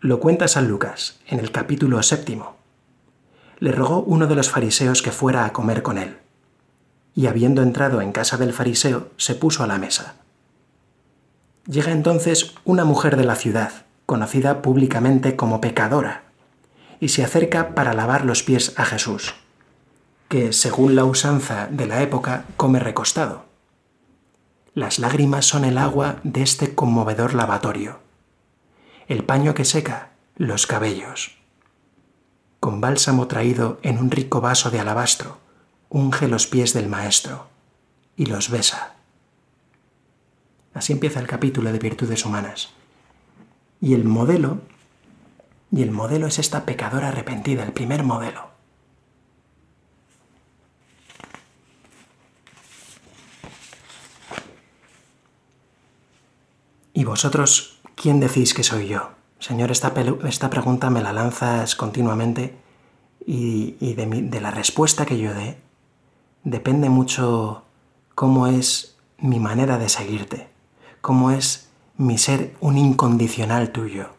Lo 0.00 0.20
cuenta 0.20 0.48
San 0.48 0.68
Lucas 0.68 1.18
en 1.26 1.40
el 1.40 1.50
capítulo 1.50 2.02
séptimo. 2.02 2.56
Le 3.58 3.72
rogó 3.72 4.02
uno 4.02 4.26
de 4.26 4.34
los 4.34 4.50
fariseos 4.50 5.02
que 5.02 5.10
fuera 5.10 5.44
a 5.44 5.52
comer 5.52 5.82
con 5.82 5.98
él 5.98 6.18
y 7.14 7.26
habiendo 7.26 7.62
entrado 7.62 8.00
en 8.00 8.12
casa 8.12 8.36
del 8.36 8.52
fariseo, 8.52 9.10
se 9.16 9.34
puso 9.34 9.62
a 9.62 9.66
la 9.66 9.78
mesa. 9.78 10.16
Llega 11.66 11.92
entonces 11.92 12.54
una 12.64 12.84
mujer 12.84 13.16
de 13.16 13.24
la 13.24 13.36
ciudad, 13.36 13.86
conocida 14.06 14.62
públicamente 14.62 15.36
como 15.36 15.60
pecadora, 15.60 16.24
y 17.00 17.08
se 17.08 17.24
acerca 17.24 17.74
para 17.74 17.94
lavar 17.94 18.24
los 18.24 18.42
pies 18.42 18.74
a 18.76 18.84
Jesús, 18.84 19.34
que, 20.34 20.52
según 20.52 20.96
la 20.96 21.04
usanza 21.04 21.68
de 21.68 21.86
la 21.86 22.02
época, 22.02 22.46
come 22.56 22.80
recostado. 22.80 23.44
Las 24.74 24.98
lágrimas 24.98 25.46
son 25.46 25.64
el 25.64 25.78
agua 25.78 26.16
de 26.24 26.42
este 26.42 26.74
conmovedor 26.74 27.34
lavatorio. 27.34 28.00
El 29.06 29.22
paño 29.22 29.54
que 29.54 29.64
seca, 29.64 30.10
los 30.36 30.66
cabellos. 30.66 31.38
Con 32.58 32.80
bálsamo 32.80 33.28
traído 33.28 33.78
en 33.82 33.96
un 33.96 34.10
rico 34.10 34.40
vaso 34.40 34.72
de 34.72 34.80
alabastro, 34.80 35.38
unge 35.88 36.26
los 36.26 36.48
pies 36.48 36.72
del 36.72 36.88
Maestro 36.88 37.46
y 38.16 38.26
los 38.26 38.50
besa. 38.50 38.96
Así 40.72 40.94
empieza 40.94 41.20
el 41.20 41.28
capítulo 41.28 41.70
de 41.70 41.78
virtudes 41.78 42.24
humanas. 42.24 42.70
Y 43.80 43.94
el 43.94 44.02
modelo, 44.02 44.62
y 45.70 45.84
el 45.84 45.92
modelo 45.92 46.26
es 46.26 46.40
esta 46.40 46.64
pecadora 46.64 47.10
arrepentida, 47.10 47.62
el 47.62 47.72
primer 47.72 48.02
modelo. 48.02 48.53
¿Y 56.96 57.02
vosotros 57.02 57.80
quién 57.96 58.20
decís 58.20 58.54
que 58.54 58.62
soy 58.62 58.86
yo? 58.86 59.10
Señor, 59.40 59.72
esta, 59.72 59.92
pregunta 59.92 60.90
me 60.90 61.02
la 61.02 61.12
lanzas 61.12 61.74
continuamente 61.74 62.56
y, 63.26 63.94
de, 63.94 64.06
de 64.06 64.40
la 64.40 64.52
respuesta 64.52 65.04
que 65.04 65.18
yo 65.18 65.34
dé 65.34 65.58
depende 66.44 66.88
mucho 66.90 67.64
cómo 68.14 68.46
es 68.46 68.96
mi 69.18 69.40
manera 69.40 69.76
de 69.76 69.88
seguirte, 69.88 70.48
cómo 71.00 71.32
es 71.32 71.68
mi 71.96 72.16
ser 72.16 72.54
un 72.60 72.78
incondicional 72.78 73.72
tuyo, 73.72 74.10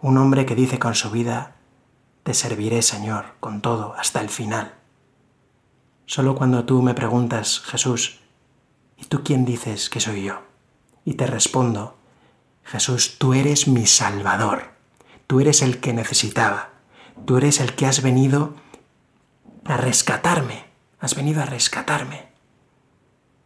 un 0.00 0.18
hombre 0.18 0.46
que 0.46 0.54
dice 0.54 0.78
con 0.78 0.94
su 0.94 1.10
vida, 1.10 1.56
te 2.22 2.32
serviré 2.32 2.82
Señor, 2.82 3.34
con 3.40 3.60
todo, 3.60 3.94
hasta 3.98 4.20
el 4.20 4.28
final. 4.28 4.74
Solo 6.06 6.36
cuando 6.36 6.64
tú 6.64 6.80
me 6.80 6.94
preguntas, 6.94 7.58
Jesús, 7.58 8.20
¿y 8.96 9.06
tú 9.06 9.22
quién 9.24 9.44
dices 9.44 9.90
que 9.90 9.98
soy 9.98 10.22
yo? 10.22 10.47
Y 11.04 11.14
te 11.14 11.26
respondo, 11.26 11.96
Jesús, 12.64 13.18
tú 13.18 13.34
eres 13.34 13.68
mi 13.68 13.86
Salvador, 13.86 14.72
tú 15.26 15.40
eres 15.40 15.62
el 15.62 15.80
que 15.80 15.92
necesitaba, 15.92 16.70
tú 17.24 17.38
eres 17.38 17.60
el 17.60 17.74
que 17.74 17.86
has 17.86 18.02
venido 18.02 18.54
a 19.64 19.76
rescatarme, 19.76 20.68
Has 21.00 21.14
venido 21.14 21.42
a 21.42 21.46
rescatarme, 21.46 22.28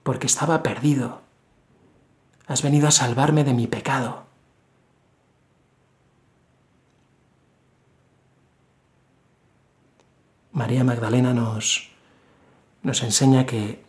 porque 0.02 0.26
estaba 0.26 0.62
perdido. 0.62 1.20
Has 2.46 2.62
venido 2.62 2.88
a 2.88 2.90
salvarme 2.90 3.44
de 3.44 3.52
mi 3.52 3.66
pecado. 3.66 4.24
María 10.52 10.84
Magdalena 10.84 11.34
nos, 11.34 11.90
nos 12.82 13.02
enseña 13.02 13.46
que 13.46 13.84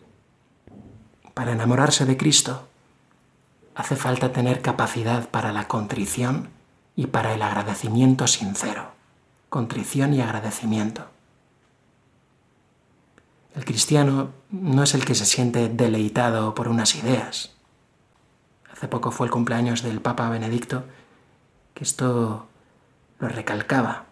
para 1.34 1.54
enamorarse 1.54 2.06
de 2.06 2.16
Cristo 2.18 2.68
hace 3.76 3.96
falta 3.96 4.32
tener 4.32 4.62
capacidad 4.62 5.30
para 5.30 5.52
la 5.52 5.68
contrición 5.68 6.50
y 6.96 7.08
para 7.08 7.34
el 7.34 7.42
agradecimiento 7.42 8.28
sincero. 8.28 8.92
Contrición 9.50 10.14
y 10.14 10.22
agradecimiento. 10.22 11.08
El 13.56 13.66
cristiano 13.66 14.30
no 14.50 14.84
es 14.84 14.94
el 14.96 15.06
que 15.06 15.16
se 15.16 15.26
siente 15.26 15.70
deleitado 15.70 16.56
por 16.56 16.68
unas 16.68 16.96
ideas. 16.96 17.52
Hace 18.72 18.88
poco 18.88 19.12
fue 19.12 19.28
el 19.28 19.32
cumpleaños 19.32 19.84
del 19.84 20.02
Papa 20.02 20.30
Benedicto, 20.30 20.86
que 21.74 21.84
esto 21.84 22.48
lo 23.20 23.28
recalcaba. 23.28 24.06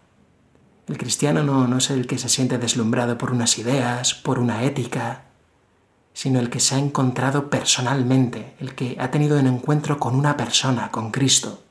El 0.88 0.98
cristiano 0.98 1.42
no, 1.42 1.66
no 1.66 1.78
es 1.78 1.90
el 1.90 2.06
que 2.06 2.18
se 2.18 2.28
siente 2.28 2.58
deslumbrado 2.58 3.18
por 3.18 3.32
unas 3.32 3.58
ideas, 3.58 4.14
por 4.14 4.38
una 4.38 4.62
ética, 4.62 5.24
sino 6.22 6.38
el 6.38 6.50
que 6.50 6.60
se 6.60 6.74
ha 6.74 6.78
encontrado 6.78 7.50
personalmente, 7.50 8.54
el 8.60 8.74
que 8.74 8.96
ha 9.00 9.10
tenido 9.10 9.38
un 9.38 9.46
encuentro 9.46 9.98
con 9.98 10.14
una 10.14 10.36
persona, 10.36 10.90
con 10.90 11.10
Cristo. 11.10 11.62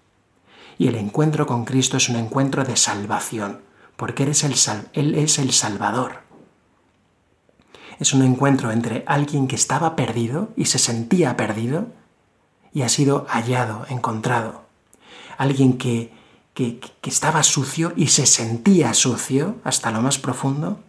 Y 0.78 0.88
el 0.88 0.96
encuentro 0.96 1.48
con 1.48 1.64
Cristo 1.64 1.98
es 1.98 2.10
un 2.10 2.18
encuentro 2.18 2.64
de 2.64 2.76
salvación, 2.76 3.62
porque 3.96 4.24
Él 4.24 4.30
es 4.30 4.44
el, 4.44 4.56
Él 4.94 5.16
es 5.16 5.40
el 5.40 5.54
Salvador 5.54 6.32
es 8.02 8.14
un 8.14 8.24
encuentro 8.24 8.72
entre 8.72 9.04
alguien 9.06 9.48
que 9.48 9.56
estaba 9.56 9.96
perdido 9.96 10.50
y 10.58 10.66
se 10.66 10.80
sentía 10.80 11.38
perdido 11.38 11.86
y 12.74 12.82
ha 12.82 12.90
sido 12.90 13.28
hallado, 13.30 13.86
encontrado. 13.90 14.64
Alguien 15.38 15.78
que, 15.78 16.12
que, 16.56 16.80
estaba 17.04 17.44
sucio 17.44 17.94
y 17.96 18.08
se 18.08 18.26
sentía 18.26 18.96
sucio 18.96 19.58
hasta 19.64 19.92
lo 19.92 20.02
más 20.02 20.18
profundo 20.18 20.80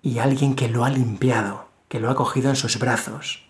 y 0.00 0.20
alguien 0.20 0.54
que 0.54 0.70
lo 0.70 0.86
ha 0.86 0.90
limpiado, 0.90 1.68
que 1.92 2.00
lo 2.00 2.08
ha 2.08 2.14
cogido 2.14 2.48
en 2.48 2.56
sus 2.56 2.78
brazos. 2.78 3.42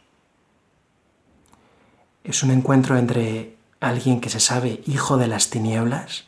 Es 2.25 2.43
un 2.43 2.51
encuentro 2.51 2.99
entre 2.99 3.57
alguien 3.79 4.21
que 4.21 4.31
se 4.31 4.41
sabe 4.41 4.83
hijo 4.85 5.17
de 5.17 5.29
las 5.29 5.49
tinieblas 5.49 6.25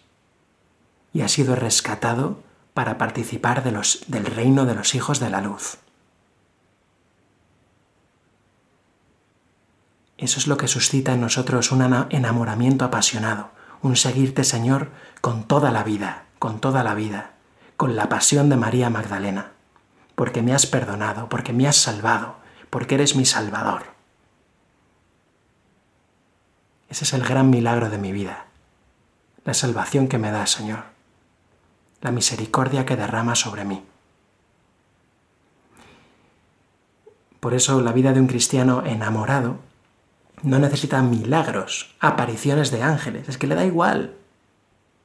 y 1.13 1.23
ha 1.23 1.29
sido 1.29 1.57
rescatado 1.57 2.39
para 2.73 2.99
participar 2.99 3.65
de 3.65 3.73
los, 3.73 4.05
del 4.07 4.27
reino 4.27 4.65
de 4.65 4.77
los 4.77 4.95
hijos 4.95 5.19
de 5.19 5.29
la 5.29 5.41
luz. 5.41 5.79
Eso 10.17 10.39
es 10.39 10.47
lo 10.47 10.57
que 10.57 10.69
suscita 10.69 11.15
en 11.15 11.21
nosotros 11.21 11.73
un 11.73 11.83
enamoramiento 12.11 12.85
apasionado, 12.85 13.51
un 13.83 13.97
seguirte, 13.97 14.45
Señor, 14.45 14.93
con 15.21 15.49
toda 15.49 15.73
la 15.73 15.83
vida, 15.83 16.27
con 16.39 16.61
toda 16.61 16.85
la 16.85 16.95
vida, 16.95 17.33
con 17.77 17.97
la 17.97 18.09
pasión 18.09 18.51
de 18.51 18.57
María 18.57 18.89
Magdalena, 18.89 19.54
porque 20.15 20.43
me 20.43 20.55
has 20.55 20.67
perdonado, 20.67 21.29
porque 21.29 21.53
me 21.53 21.67
has 21.67 21.77
salvado, 21.77 22.37
porque 22.71 22.95
eres 22.95 23.17
mi 23.17 23.25
Salvador. 23.25 23.83
Ese 26.89 27.05
es 27.05 27.13
el 27.13 27.25
gran 27.25 27.51
milagro 27.51 27.91
de 27.91 27.99
mi 27.99 28.13
vida, 28.13 28.47
la 29.45 29.55
salvación 29.55 30.09
que 30.09 30.19
me 30.19 30.31
da, 30.31 30.47
Señor 30.47 30.95
la 32.05 32.13
misericordia 32.13 32.85
que 32.85 32.97
derrama 32.97 33.35
sobre 33.35 33.65
mí. 33.65 33.83
Por 37.41 37.55
eso 37.55 37.81
la 37.81 37.93
vida 37.93 38.13
de 38.13 38.21
un 38.21 38.27
cristiano 38.27 38.85
enamorado 38.85 39.57
no 40.43 40.59
necesita 40.59 41.03
milagros, 41.03 41.95
apariciones 42.01 42.71
de 42.71 42.83
ángeles, 42.83 43.29
es 43.31 43.39
que 43.39 43.47
le 43.47 43.55
da 43.55 43.65
igual. 43.65 44.13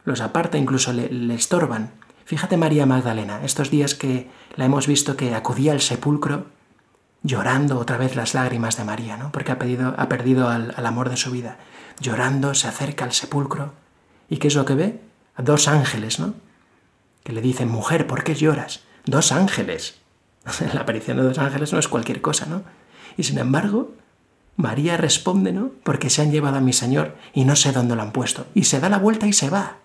Los 0.04 0.20
aparta, 0.20 0.58
incluso 0.58 0.92
le, 0.92 1.10
le 1.10 1.36
estorban. 1.36 1.92
Fíjate 2.30 2.58
María 2.58 2.86
Magdalena, 2.86 3.44
estos 3.44 3.72
días 3.72 3.96
que 3.96 4.30
la 4.56 4.66
hemos 4.66 4.86
visto 4.86 5.18
que 5.18 5.34
acudía 5.34 5.72
al 5.72 5.82
sepulcro 5.82 6.46
llorando 7.24 7.80
otra 7.80 7.98
vez 7.98 8.16
las 8.16 8.36
lágrimas 8.36 8.78
de 8.78 8.84
María, 8.84 9.18
¿no? 9.18 9.32
Porque 9.32 9.52
ha, 9.52 9.56
ha 9.56 10.10
perdido 10.10 10.48
al, 10.48 10.72
al 10.78 10.86
amor 10.86 11.10
de 11.10 11.18
su 11.18 11.32
vida. 11.32 11.58
Llorando, 12.00 12.54
se 12.54 12.68
acerca 12.68 13.04
al 13.04 13.14
sepulcro. 13.14 13.74
¿Y 14.30 14.38
qué 14.38 14.48
es 14.48 14.54
lo 14.54 14.64
que 14.66 14.76
ve? 14.76 15.02
A 15.38 15.42
dos 15.42 15.68
ángeles, 15.68 16.20
¿no? 16.20 16.36
Que 17.24 17.34
le 17.34 17.42
dicen, 17.42 17.68
mujer, 17.68 18.06
¿por 18.06 18.24
qué 18.24 18.36
lloras? 18.36 18.82
Dos 19.06 19.32
ángeles. 19.32 19.96
La 20.76 20.82
aparición 20.82 21.18
de 21.18 21.24
dos 21.24 21.40
ángeles 21.40 21.74
no 21.74 21.80
es 21.80 21.88
cualquier 21.88 22.22
cosa, 22.22 22.46
¿no? 22.46 22.62
Y 23.18 23.24
sin 23.24 23.40
embargo, 23.40 23.96
María 24.56 24.98
responde, 24.98 25.52
¿no? 25.52 25.72
Porque 25.82 26.12
se 26.12 26.22
han 26.22 26.32
llevado 26.32 26.58
a 26.58 26.62
mi 26.62 26.74
Señor 26.74 27.18
y 27.34 27.46
no 27.46 27.56
sé 27.56 27.72
dónde 27.72 27.96
lo 27.96 28.04
han 28.04 28.12
puesto. 28.12 28.46
Y 28.54 28.66
se 28.66 28.80
da 28.80 28.88
la 28.88 29.00
vuelta 29.00 29.26
y 29.26 29.34
se 29.34 29.50
va 29.50 29.78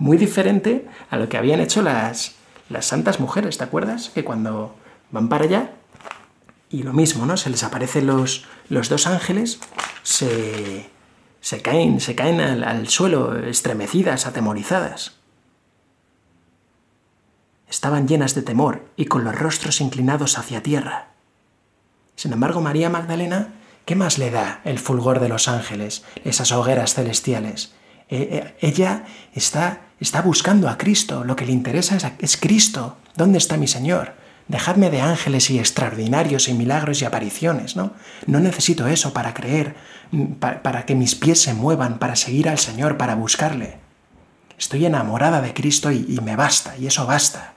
muy 0.00 0.16
diferente 0.16 0.88
a 1.10 1.16
lo 1.16 1.28
que 1.28 1.36
habían 1.36 1.60
hecho 1.60 1.82
las, 1.82 2.34
las 2.70 2.86
santas 2.86 3.20
mujeres, 3.20 3.58
¿te 3.58 3.64
acuerdas? 3.64 4.08
Que 4.08 4.24
cuando 4.24 4.74
van 5.12 5.28
para 5.28 5.44
allá, 5.44 5.70
y 6.70 6.82
lo 6.82 6.92
mismo, 6.92 7.26
¿no? 7.26 7.36
Se 7.36 7.50
les 7.50 7.62
aparecen 7.62 8.06
los, 8.06 8.46
los 8.68 8.88
dos 8.88 9.06
ángeles, 9.06 9.60
se, 10.02 10.88
se 11.40 11.62
caen, 11.62 12.00
se 12.00 12.14
caen 12.14 12.40
al, 12.40 12.88
suelo, 12.88 13.36
estremecidas, 13.36 14.26
atemorizadas. 14.26 15.16
Estaban 17.68 18.08
llenas 18.08 18.34
de 18.34 18.42
temor 18.42 18.86
y 18.96 19.04
con 19.04 19.22
los 19.24 19.38
rostros 19.38 19.80
inclinados 19.80 20.38
hacia 20.38 20.62
tierra. 20.62 21.10
Sin 22.16 22.32
embargo, 22.32 22.62
María 22.62 22.88
Magdalena, 22.88 23.52
¿qué 23.84 23.96
más 23.96 24.16
le 24.16 24.30
da 24.30 24.60
el 24.64 24.78
fulgor 24.78 25.20
de 25.20 25.28
los 25.28 25.46
ángeles, 25.46 26.04
esas 26.24 26.52
hogueras 26.52 26.94
celestiales? 26.94 27.74
Eh, 28.08 28.28
eh, 28.32 28.56
ella 28.60 29.04
está, 29.34 29.82
está 30.00 30.22
buscando 30.22 30.68
a 30.68 30.78
Cristo, 30.78 31.24
lo 31.24 31.36
que 31.36 31.46
le 31.46 31.52
interesa 31.52 31.98
es, 32.18 32.36
Cristo. 32.38 32.96
¿Dónde 33.16 33.38
está 33.38 33.56
mi 33.56 33.68
Señor? 33.68 34.14
Dejadme 34.48 34.90
de 34.90 35.00
ángeles 35.00 35.50
y 35.50 35.58
extraordinarios 35.58 36.48
y 36.48 36.54
milagros 36.54 37.02
y 37.02 37.04
apariciones, 37.04 37.76
¿no? 37.76 37.92
No 38.26 38.40
necesito 38.40 38.88
eso 38.88 39.12
para 39.12 39.34
creer, 39.34 39.76
mm, 40.10 40.32
para, 40.34 40.86
que 40.86 40.94
mis 40.94 41.14
pies 41.14 41.40
se 41.42 41.54
muevan, 41.54 41.98
para 41.98 42.16
seguir 42.16 42.48
al 42.48 42.58
Señor, 42.58 42.96
para 42.96 43.14
buscarle. 43.14 43.78
Estoy 44.58 44.86
enamorada 44.86 45.40
de 45.40 45.54
Cristo 45.54 45.92
y, 45.92 46.06
y 46.08 46.20
me 46.20 46.34
basta, 46.34 46.76
y 46.78 46.86
eso 46.86 47.06
basta. 47.06 47.54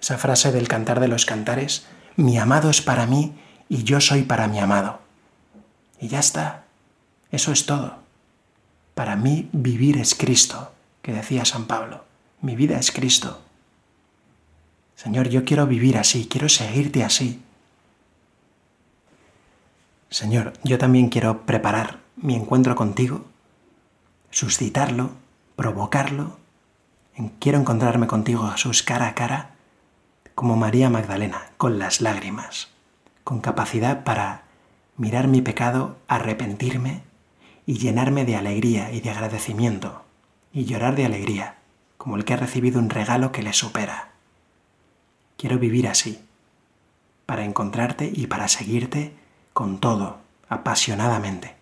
Esa 0.00 0.18
frase 0.18 0.52
del 0.52 0.68
cantar 0.68 1.00
de 1.00 1.08
los 1.08 1.26
cantares, 1.26 1.86
mi 2.16 2.38
amado 2.38 2.70
es 2.70 2.80
para 2.80 3.06
mí 3.06 3.34
y 3.68 3.82
yo 3.82 4.00
soy 4.00 4.22
para 4.22 4.48
mi 4.48 4.60
amado. 4.60 5.00
Y 6.00 6.08
ya 6.08 6.20
está. 6.20 6.64
Eso 7.30 7.52
es 7.52 7.66
todo. 7.66 7.98
Para 8.94 9.16
mí 9.16 9.48
vivir 9.52 9.98
es 9.98 10.14
Cristo, 10.14 10.72
que 11.06 11.12
decía 11.12 11.44
San 11.44 11.66
Pablo. 11.66 12.04
Mi 12.40 12.56
vida 12.56 12.80
es 12.80 12.90
Cristo. 12.90 13.40
Señor, 14.96 15.28
yo 15.28 15.44
quiero 15.44 15.68
vivir 15.68 15.98
así, 15.98 16.26
quiero 16.26 16.48
seguirte 16.48 17.04
así. 17.04 17.40
Señor, 20.10 20.54
yo 20.64 20.78
también 20.78 21.08
quiero 21.08 21.42
preparar 21.46 22.00
mi 22.16 22.34
encuentro 22.34 22.74
contigo, 22.74 23.24
suscitarlo, 24.32 25.10
provocarlo. 25.54 26.38
Quiero 27.38 27.60
encontrarme 27.60 28.08
contigo, 28.08 28.48
Jesús, 28.48 28.82
cara 28.82 29.06
a 29.06 29.14
cara, 29.14 29.50
como 30.34 30.56
María 30.56 30.90
Magdalena, 30.90 31.50
con 31.56 31.78
las 31.78 32.00
lágrimas, 32.00 32.66
con 33.22 33.40
capacidad 33.40 34.02
para 34.02 34.42
mirar 34.96 35.28
mi 35.28 35.40
pecado, 35.40 35.98
arrepentirme 36.08 37.02
y 37.64 37.78
llenarme 37.78 38.24
de 38.24 38.34
alegría 38.34 38.90
y 38.90 39.00
de 39.00 39.10
agradecimiento, 39.10 40.05
y 40.56 40.64
llorar 40.64 40.96
de 40.96 41.04
alegría, 41.04 41.56
como 41.98 42.16
el 42.16 42.24
que 42.24 42.32
ha 42.32 42.38
recibido 42.38 42.78
un 42.78 42.88
regalo 42.88 43.30
que 43.30 43.42
le 43.42 43.52
supera. 43.52 44.08
Quiero 45.36 45.58
vivir 45.58 45.86
así, 45.86 46.18
para 47.26 47.44
encontrarte 47.44 48.10
y 48.10 48.26
para 48.26 48.48
seguirte 48.48 49.12
con 49.52 49.80
todo, 49.80 50.16
apasionadamente. 50.48 51.56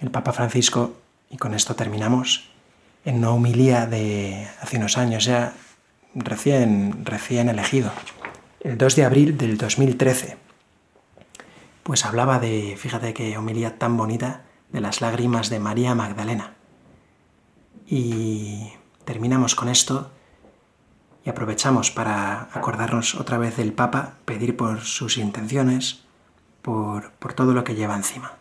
El 0.00 0.10
Papa 0.10 0.32
Francisco, 0.32 0.96
y 1.30 1.36
con 1.36 1.54
esto 1.54 1.76
terminamos, 1.76 2.50
en 3.04 3.18
una 3.18 3.30
humilía 3.30 3.86
de 3.86 4.48
hace 4.60 4.78
unos 4.78 4.98
años 4.98 5.24
ya, 5.24 5.52
recién, 6.16 7.06
recién 7.06 7.48
elegido, 7.48 7.92
el 8.58 8.76
2 8.76 8.96
de 8.96 9.04
abril 9.04 9.38
del 9.38 9.56
2013, 9.56 10.36
pues 11.84 12.04
hablaba 12.04 12.40
de, 12.40 12.76
fíjate 12.76 13.14
qué 13.14 13.38
homilía 13.38 13.78
tan 13.78 13.96
bonita, 13.96 14.42
de 14.72 14.80
las 14.80 15.00
lágrimas 15.00 15.50
de 15.50 15.60
María 15.60 15.94
Magdalena. 15.94 16.54
Y 17.86 18.72
terminamos 19.04 19.54
con 19.54 19.68
esto 19.68 20.10
y 21.24 21.30
aprovechamos 21.30 21.90
para 21.90 22.48
acordarnos 22.52 23.14
otra 23.14 23.38
vez 23.38 23.56
del 23.56 23.72
Papa, 23.72 24.14
pedir 24.24 24.56
por 24.56 24.80
sus 24.80 25.18
intenciones, 25.18 26.04
por, 26.62 27.12
por 27.12 27.34
todo 27.34 27.52
lo 27.52 27.64
que 27.64 27.74
lleva 27.74 27.96
encima. 27.96 28.32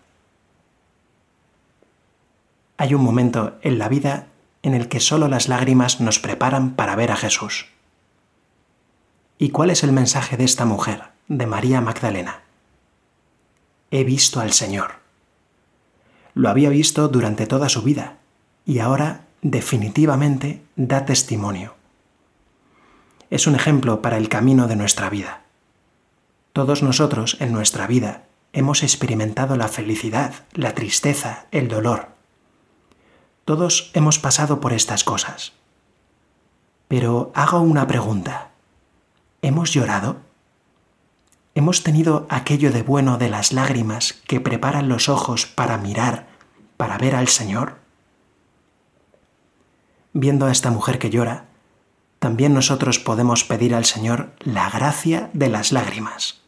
Hay 2.77 2.93
un 2.93 3.03
momento 3.03 3.57
en 3.61 3.77
la 3.77 3.89
vida 3.89 4.27
en 4.61 4.73
el 4.73 4.87
que 4.87 4.99
solo 4.99 5.27
las 5.27 5.49
lágrimas 5.49 5.99
nos 5.99 6.19
preparan 6.19 6.75
para 6.75 6.95
ver 6.95 7.11
a 7.11 7.17
Jesús. 7.17 7.67
¿Y 9.37 9.49
cuál 9.49 9.69
es 9.69 9.83
el 9.83 9.91
mensaje 9.91 10.37
de 10.37 10.43
esta 10.43 10.65
mujer, 10.65 11.03
de 11.27 11.47
María 11.47 11.81
Magdalena? 11.81 12.43
he 13.91 14.03
visto 14.03 14.39
al 14.39 14.53
Señor. 14.53 14.98
Lo 16.33 16.49
había 16.49 16.69
visto 16.69 17.07
durante 17.07 17.47
toda 17.47 17.69
su 17.69 17.81
vida 17.81 18.17
y 18.65 18.79
ahora 18.79 19.25
definitivamente 19.41 20.61
da 20.75 21.05
testimonio. 21.05 21.75
Es 23.29 23.47
un 23.47 23.55
ejemplo 23.55 24.01
para 24.01 24.17
el 24.17 24.29
camino 24.29 24.67
de 24.67 24.75
nuestra 24.75 25.09
vida. 25.09 25.41
Todos 26.53 26.83
nosotros 26.83 27.37
en 27.39 27.51
nuestra 27.51 27.87
vida 27.87 28.23
hemos 28.53 28.83
experimentado 28.83 29.55
la 29.55 29.67
felicidad, 29.67 30.33
la 30.53 30.73
tristeza, 30.73 31.45
el 31.51 31.67
dolor. 31.67 32.09
Todos 33.45 33.91
hemos 33.93 34.19
pasado 34.19 34.59
por 34.59 34.73
estas 34.73 35.03
cosas. 35.03 35.53
Pero 36.87 37.31
hago 37.35 37.61
una 37.61 37.87
pregunta. 37.87 38.49
¿Hemos 39.41 39.73
llorado? 39.73 40.17
Hemos 41.59 41.83
tenido 41.83 42.25
aquello 42.29 42.71
de 42.71 42.83
bueno 42.83 43.17
de 43.17 43.27
las 43.27 43.51
lágrimas 43.51 44.13
que 44.27 44.39
preparan 44.39 44.87
los 44.87 45.09
ojos 45.09 45.45
para 45.45 45.77
mirar, 45.77 46.25
para 46.77 46.97
ver 46.97 47.15
al 47.17 47.27
Señor? 47.27 47.79
Viendo 50.13 50.45
a 50.45 50.53
esta 50.53 50.71
mujer 50.71 50.99
que 50.99 51.09
llora, 51.09 51.47
también 52.19 52.53
nosotros 52.53 52.97
podemos 52.97 53.43
pedir 53.43 53.75
al 53.75 53.83
Señor 53.83 54.31
la 54.39 54.69
gracia 54.69 55.29
de 55.33 55.49
las 55.49 55.73
lágrimas. 55.73 56.39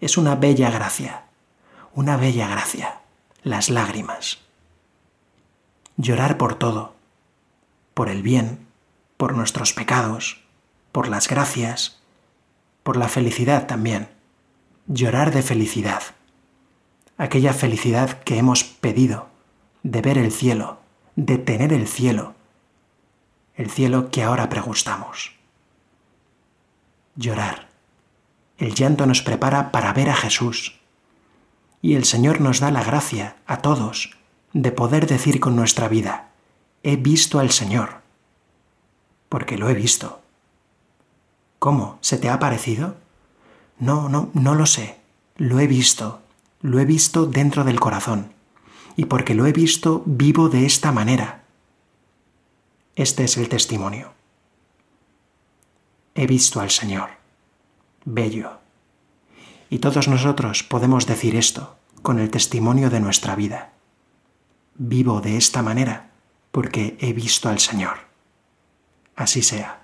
Es 0.00 0.16
una 0.16 0.36
bella 0.36 0.70
gracia, 0.70 1.24
una 1.92 2.16
bella 2.16 2.48
gracia, 2.48 3.00
las 3.42 3.68
lágrimas. 3.68 4.38
Llorar 5.98 6.38
por 6.38 6.54
todo, 6.54 6.94
por 7.92 8.08
el 8.08 8.22
bien, 8.22 8.66
por 9.18 9.34
nuestros 9.34 9.74
pecados, 9.74 10.40
por 10.92 11.08
las 11.08 11.28
gracias, 11.28 12.00
por 12.82 12.96
la 12.96 13.08
felicidad 13.08 13.66
también 13.66 14.13
llorar 14.86 15.32
de 15.32 15.42
felicidad, 15.42 16.02
aquella 17.16 17.52
felicidad 17.52 18.22
que 18.22 18.38
hemos 18.38 18.64
pedido, 18.64 19.28
de 19.82 20.00
ver 20.02 20.18
el 20.18 20.32
cielo, 20.32 20.78
de 21.16 21.38
tener 21.38 21.72
el 21.72 21.88
cielo, 21.88 22.34
el 23.54 23.70
cielo 23.70 24.10
que 24.10 24.22
ahora 24.22 24.48
pregustamos. 24.48 25.32
Llorar. 27.16 27.68
El 28.58 28.74
llanto 28.74 29.06
nos 29.06 29.22
prepara 29.22 29.70
para 29.72 29.92
ver 29.92 30.10
a 30.10 30.16
Jesús. 30.16 30.80
Y 31.80 31.94
el 31.94 32.04
Señor 32.04 32.40
nos 32.40 32.60
da 32.60 32.70
la 32.70 32.82
gracia 32.82 33.36
a 33.46 33.58
todos 33.58 34.16
de 34.52 34.72
poder 34.72 35.06
decir 35.06 35.40
con 35.40 35.56
nuestra 35.56 35.88
vida, 35.88 36.30
he 36.82 36.96
visto 36.96 37.40
al 37.40 37.50
Señor, 37.50 38.02
porque 39.28 39.58
lo 39.58 39.68
he 39.68 39.74
visto. 39.74 40.22
¿Cómo? 41.58 41.98
¿Se 42.00 42.18
te 42.18 42.28
ha 42.28 42.38
parecido? 42.38 42.96
No, 43.78 44.08
no, 44.08 44.30
no 44.34 44.54
lo 44.54 44.66
sé. 44.66 44.98
Lo 45.36 45.60
he 45.60 45.66
visto. 45.66 46.22
Lo 46.60 46.78
he 46.78 46.84
visto 46.84 47.26
dentro 47.26 47.64
del 47.64 47.80
corazón. 47.80 48.32
Y 48.96 49.06
porque 49.06 49.34
lo 49.34 49.46
he 49.46 49.52
visto, 49.52 50.02
vivo 50.06 50.48
de 50.48 50.66
esta 50.66 50.92
manera. 50.92 51.44
Este 52.96 53.24
es 53.24 53.36
el 53.36 53.48
testimonio. 53.48 54.12
He 56.14 56.26
visto 56.26 56.60
al 56.60 56.70
Señor. 56.70 57.10
Bello. 58.04 58.60
Y 59.68 59.78
todos 59.78 60.06
nosotros 60.06 60.62
podemos 60.62 61.06
decir 61.06 61.34
esto 61.34 61.76
con 62.02 62.20
el 62.20 62.30
testimonio 62.30 62.90
de 62.90 63.00
nuestra 63.00 63.34
vida. 63.34 63.72
Vivo 64.76 65.20
de 65.20 65.36
esta 65.36 65.62
manera 65.62 66.10
porque 66.52 66.96
he 67.00 67.12
visto 67.12 67.48
al 67.48 67.58
Señor. 67.58 67.96
Así 69.16 69.42
sea. 69.42 69.83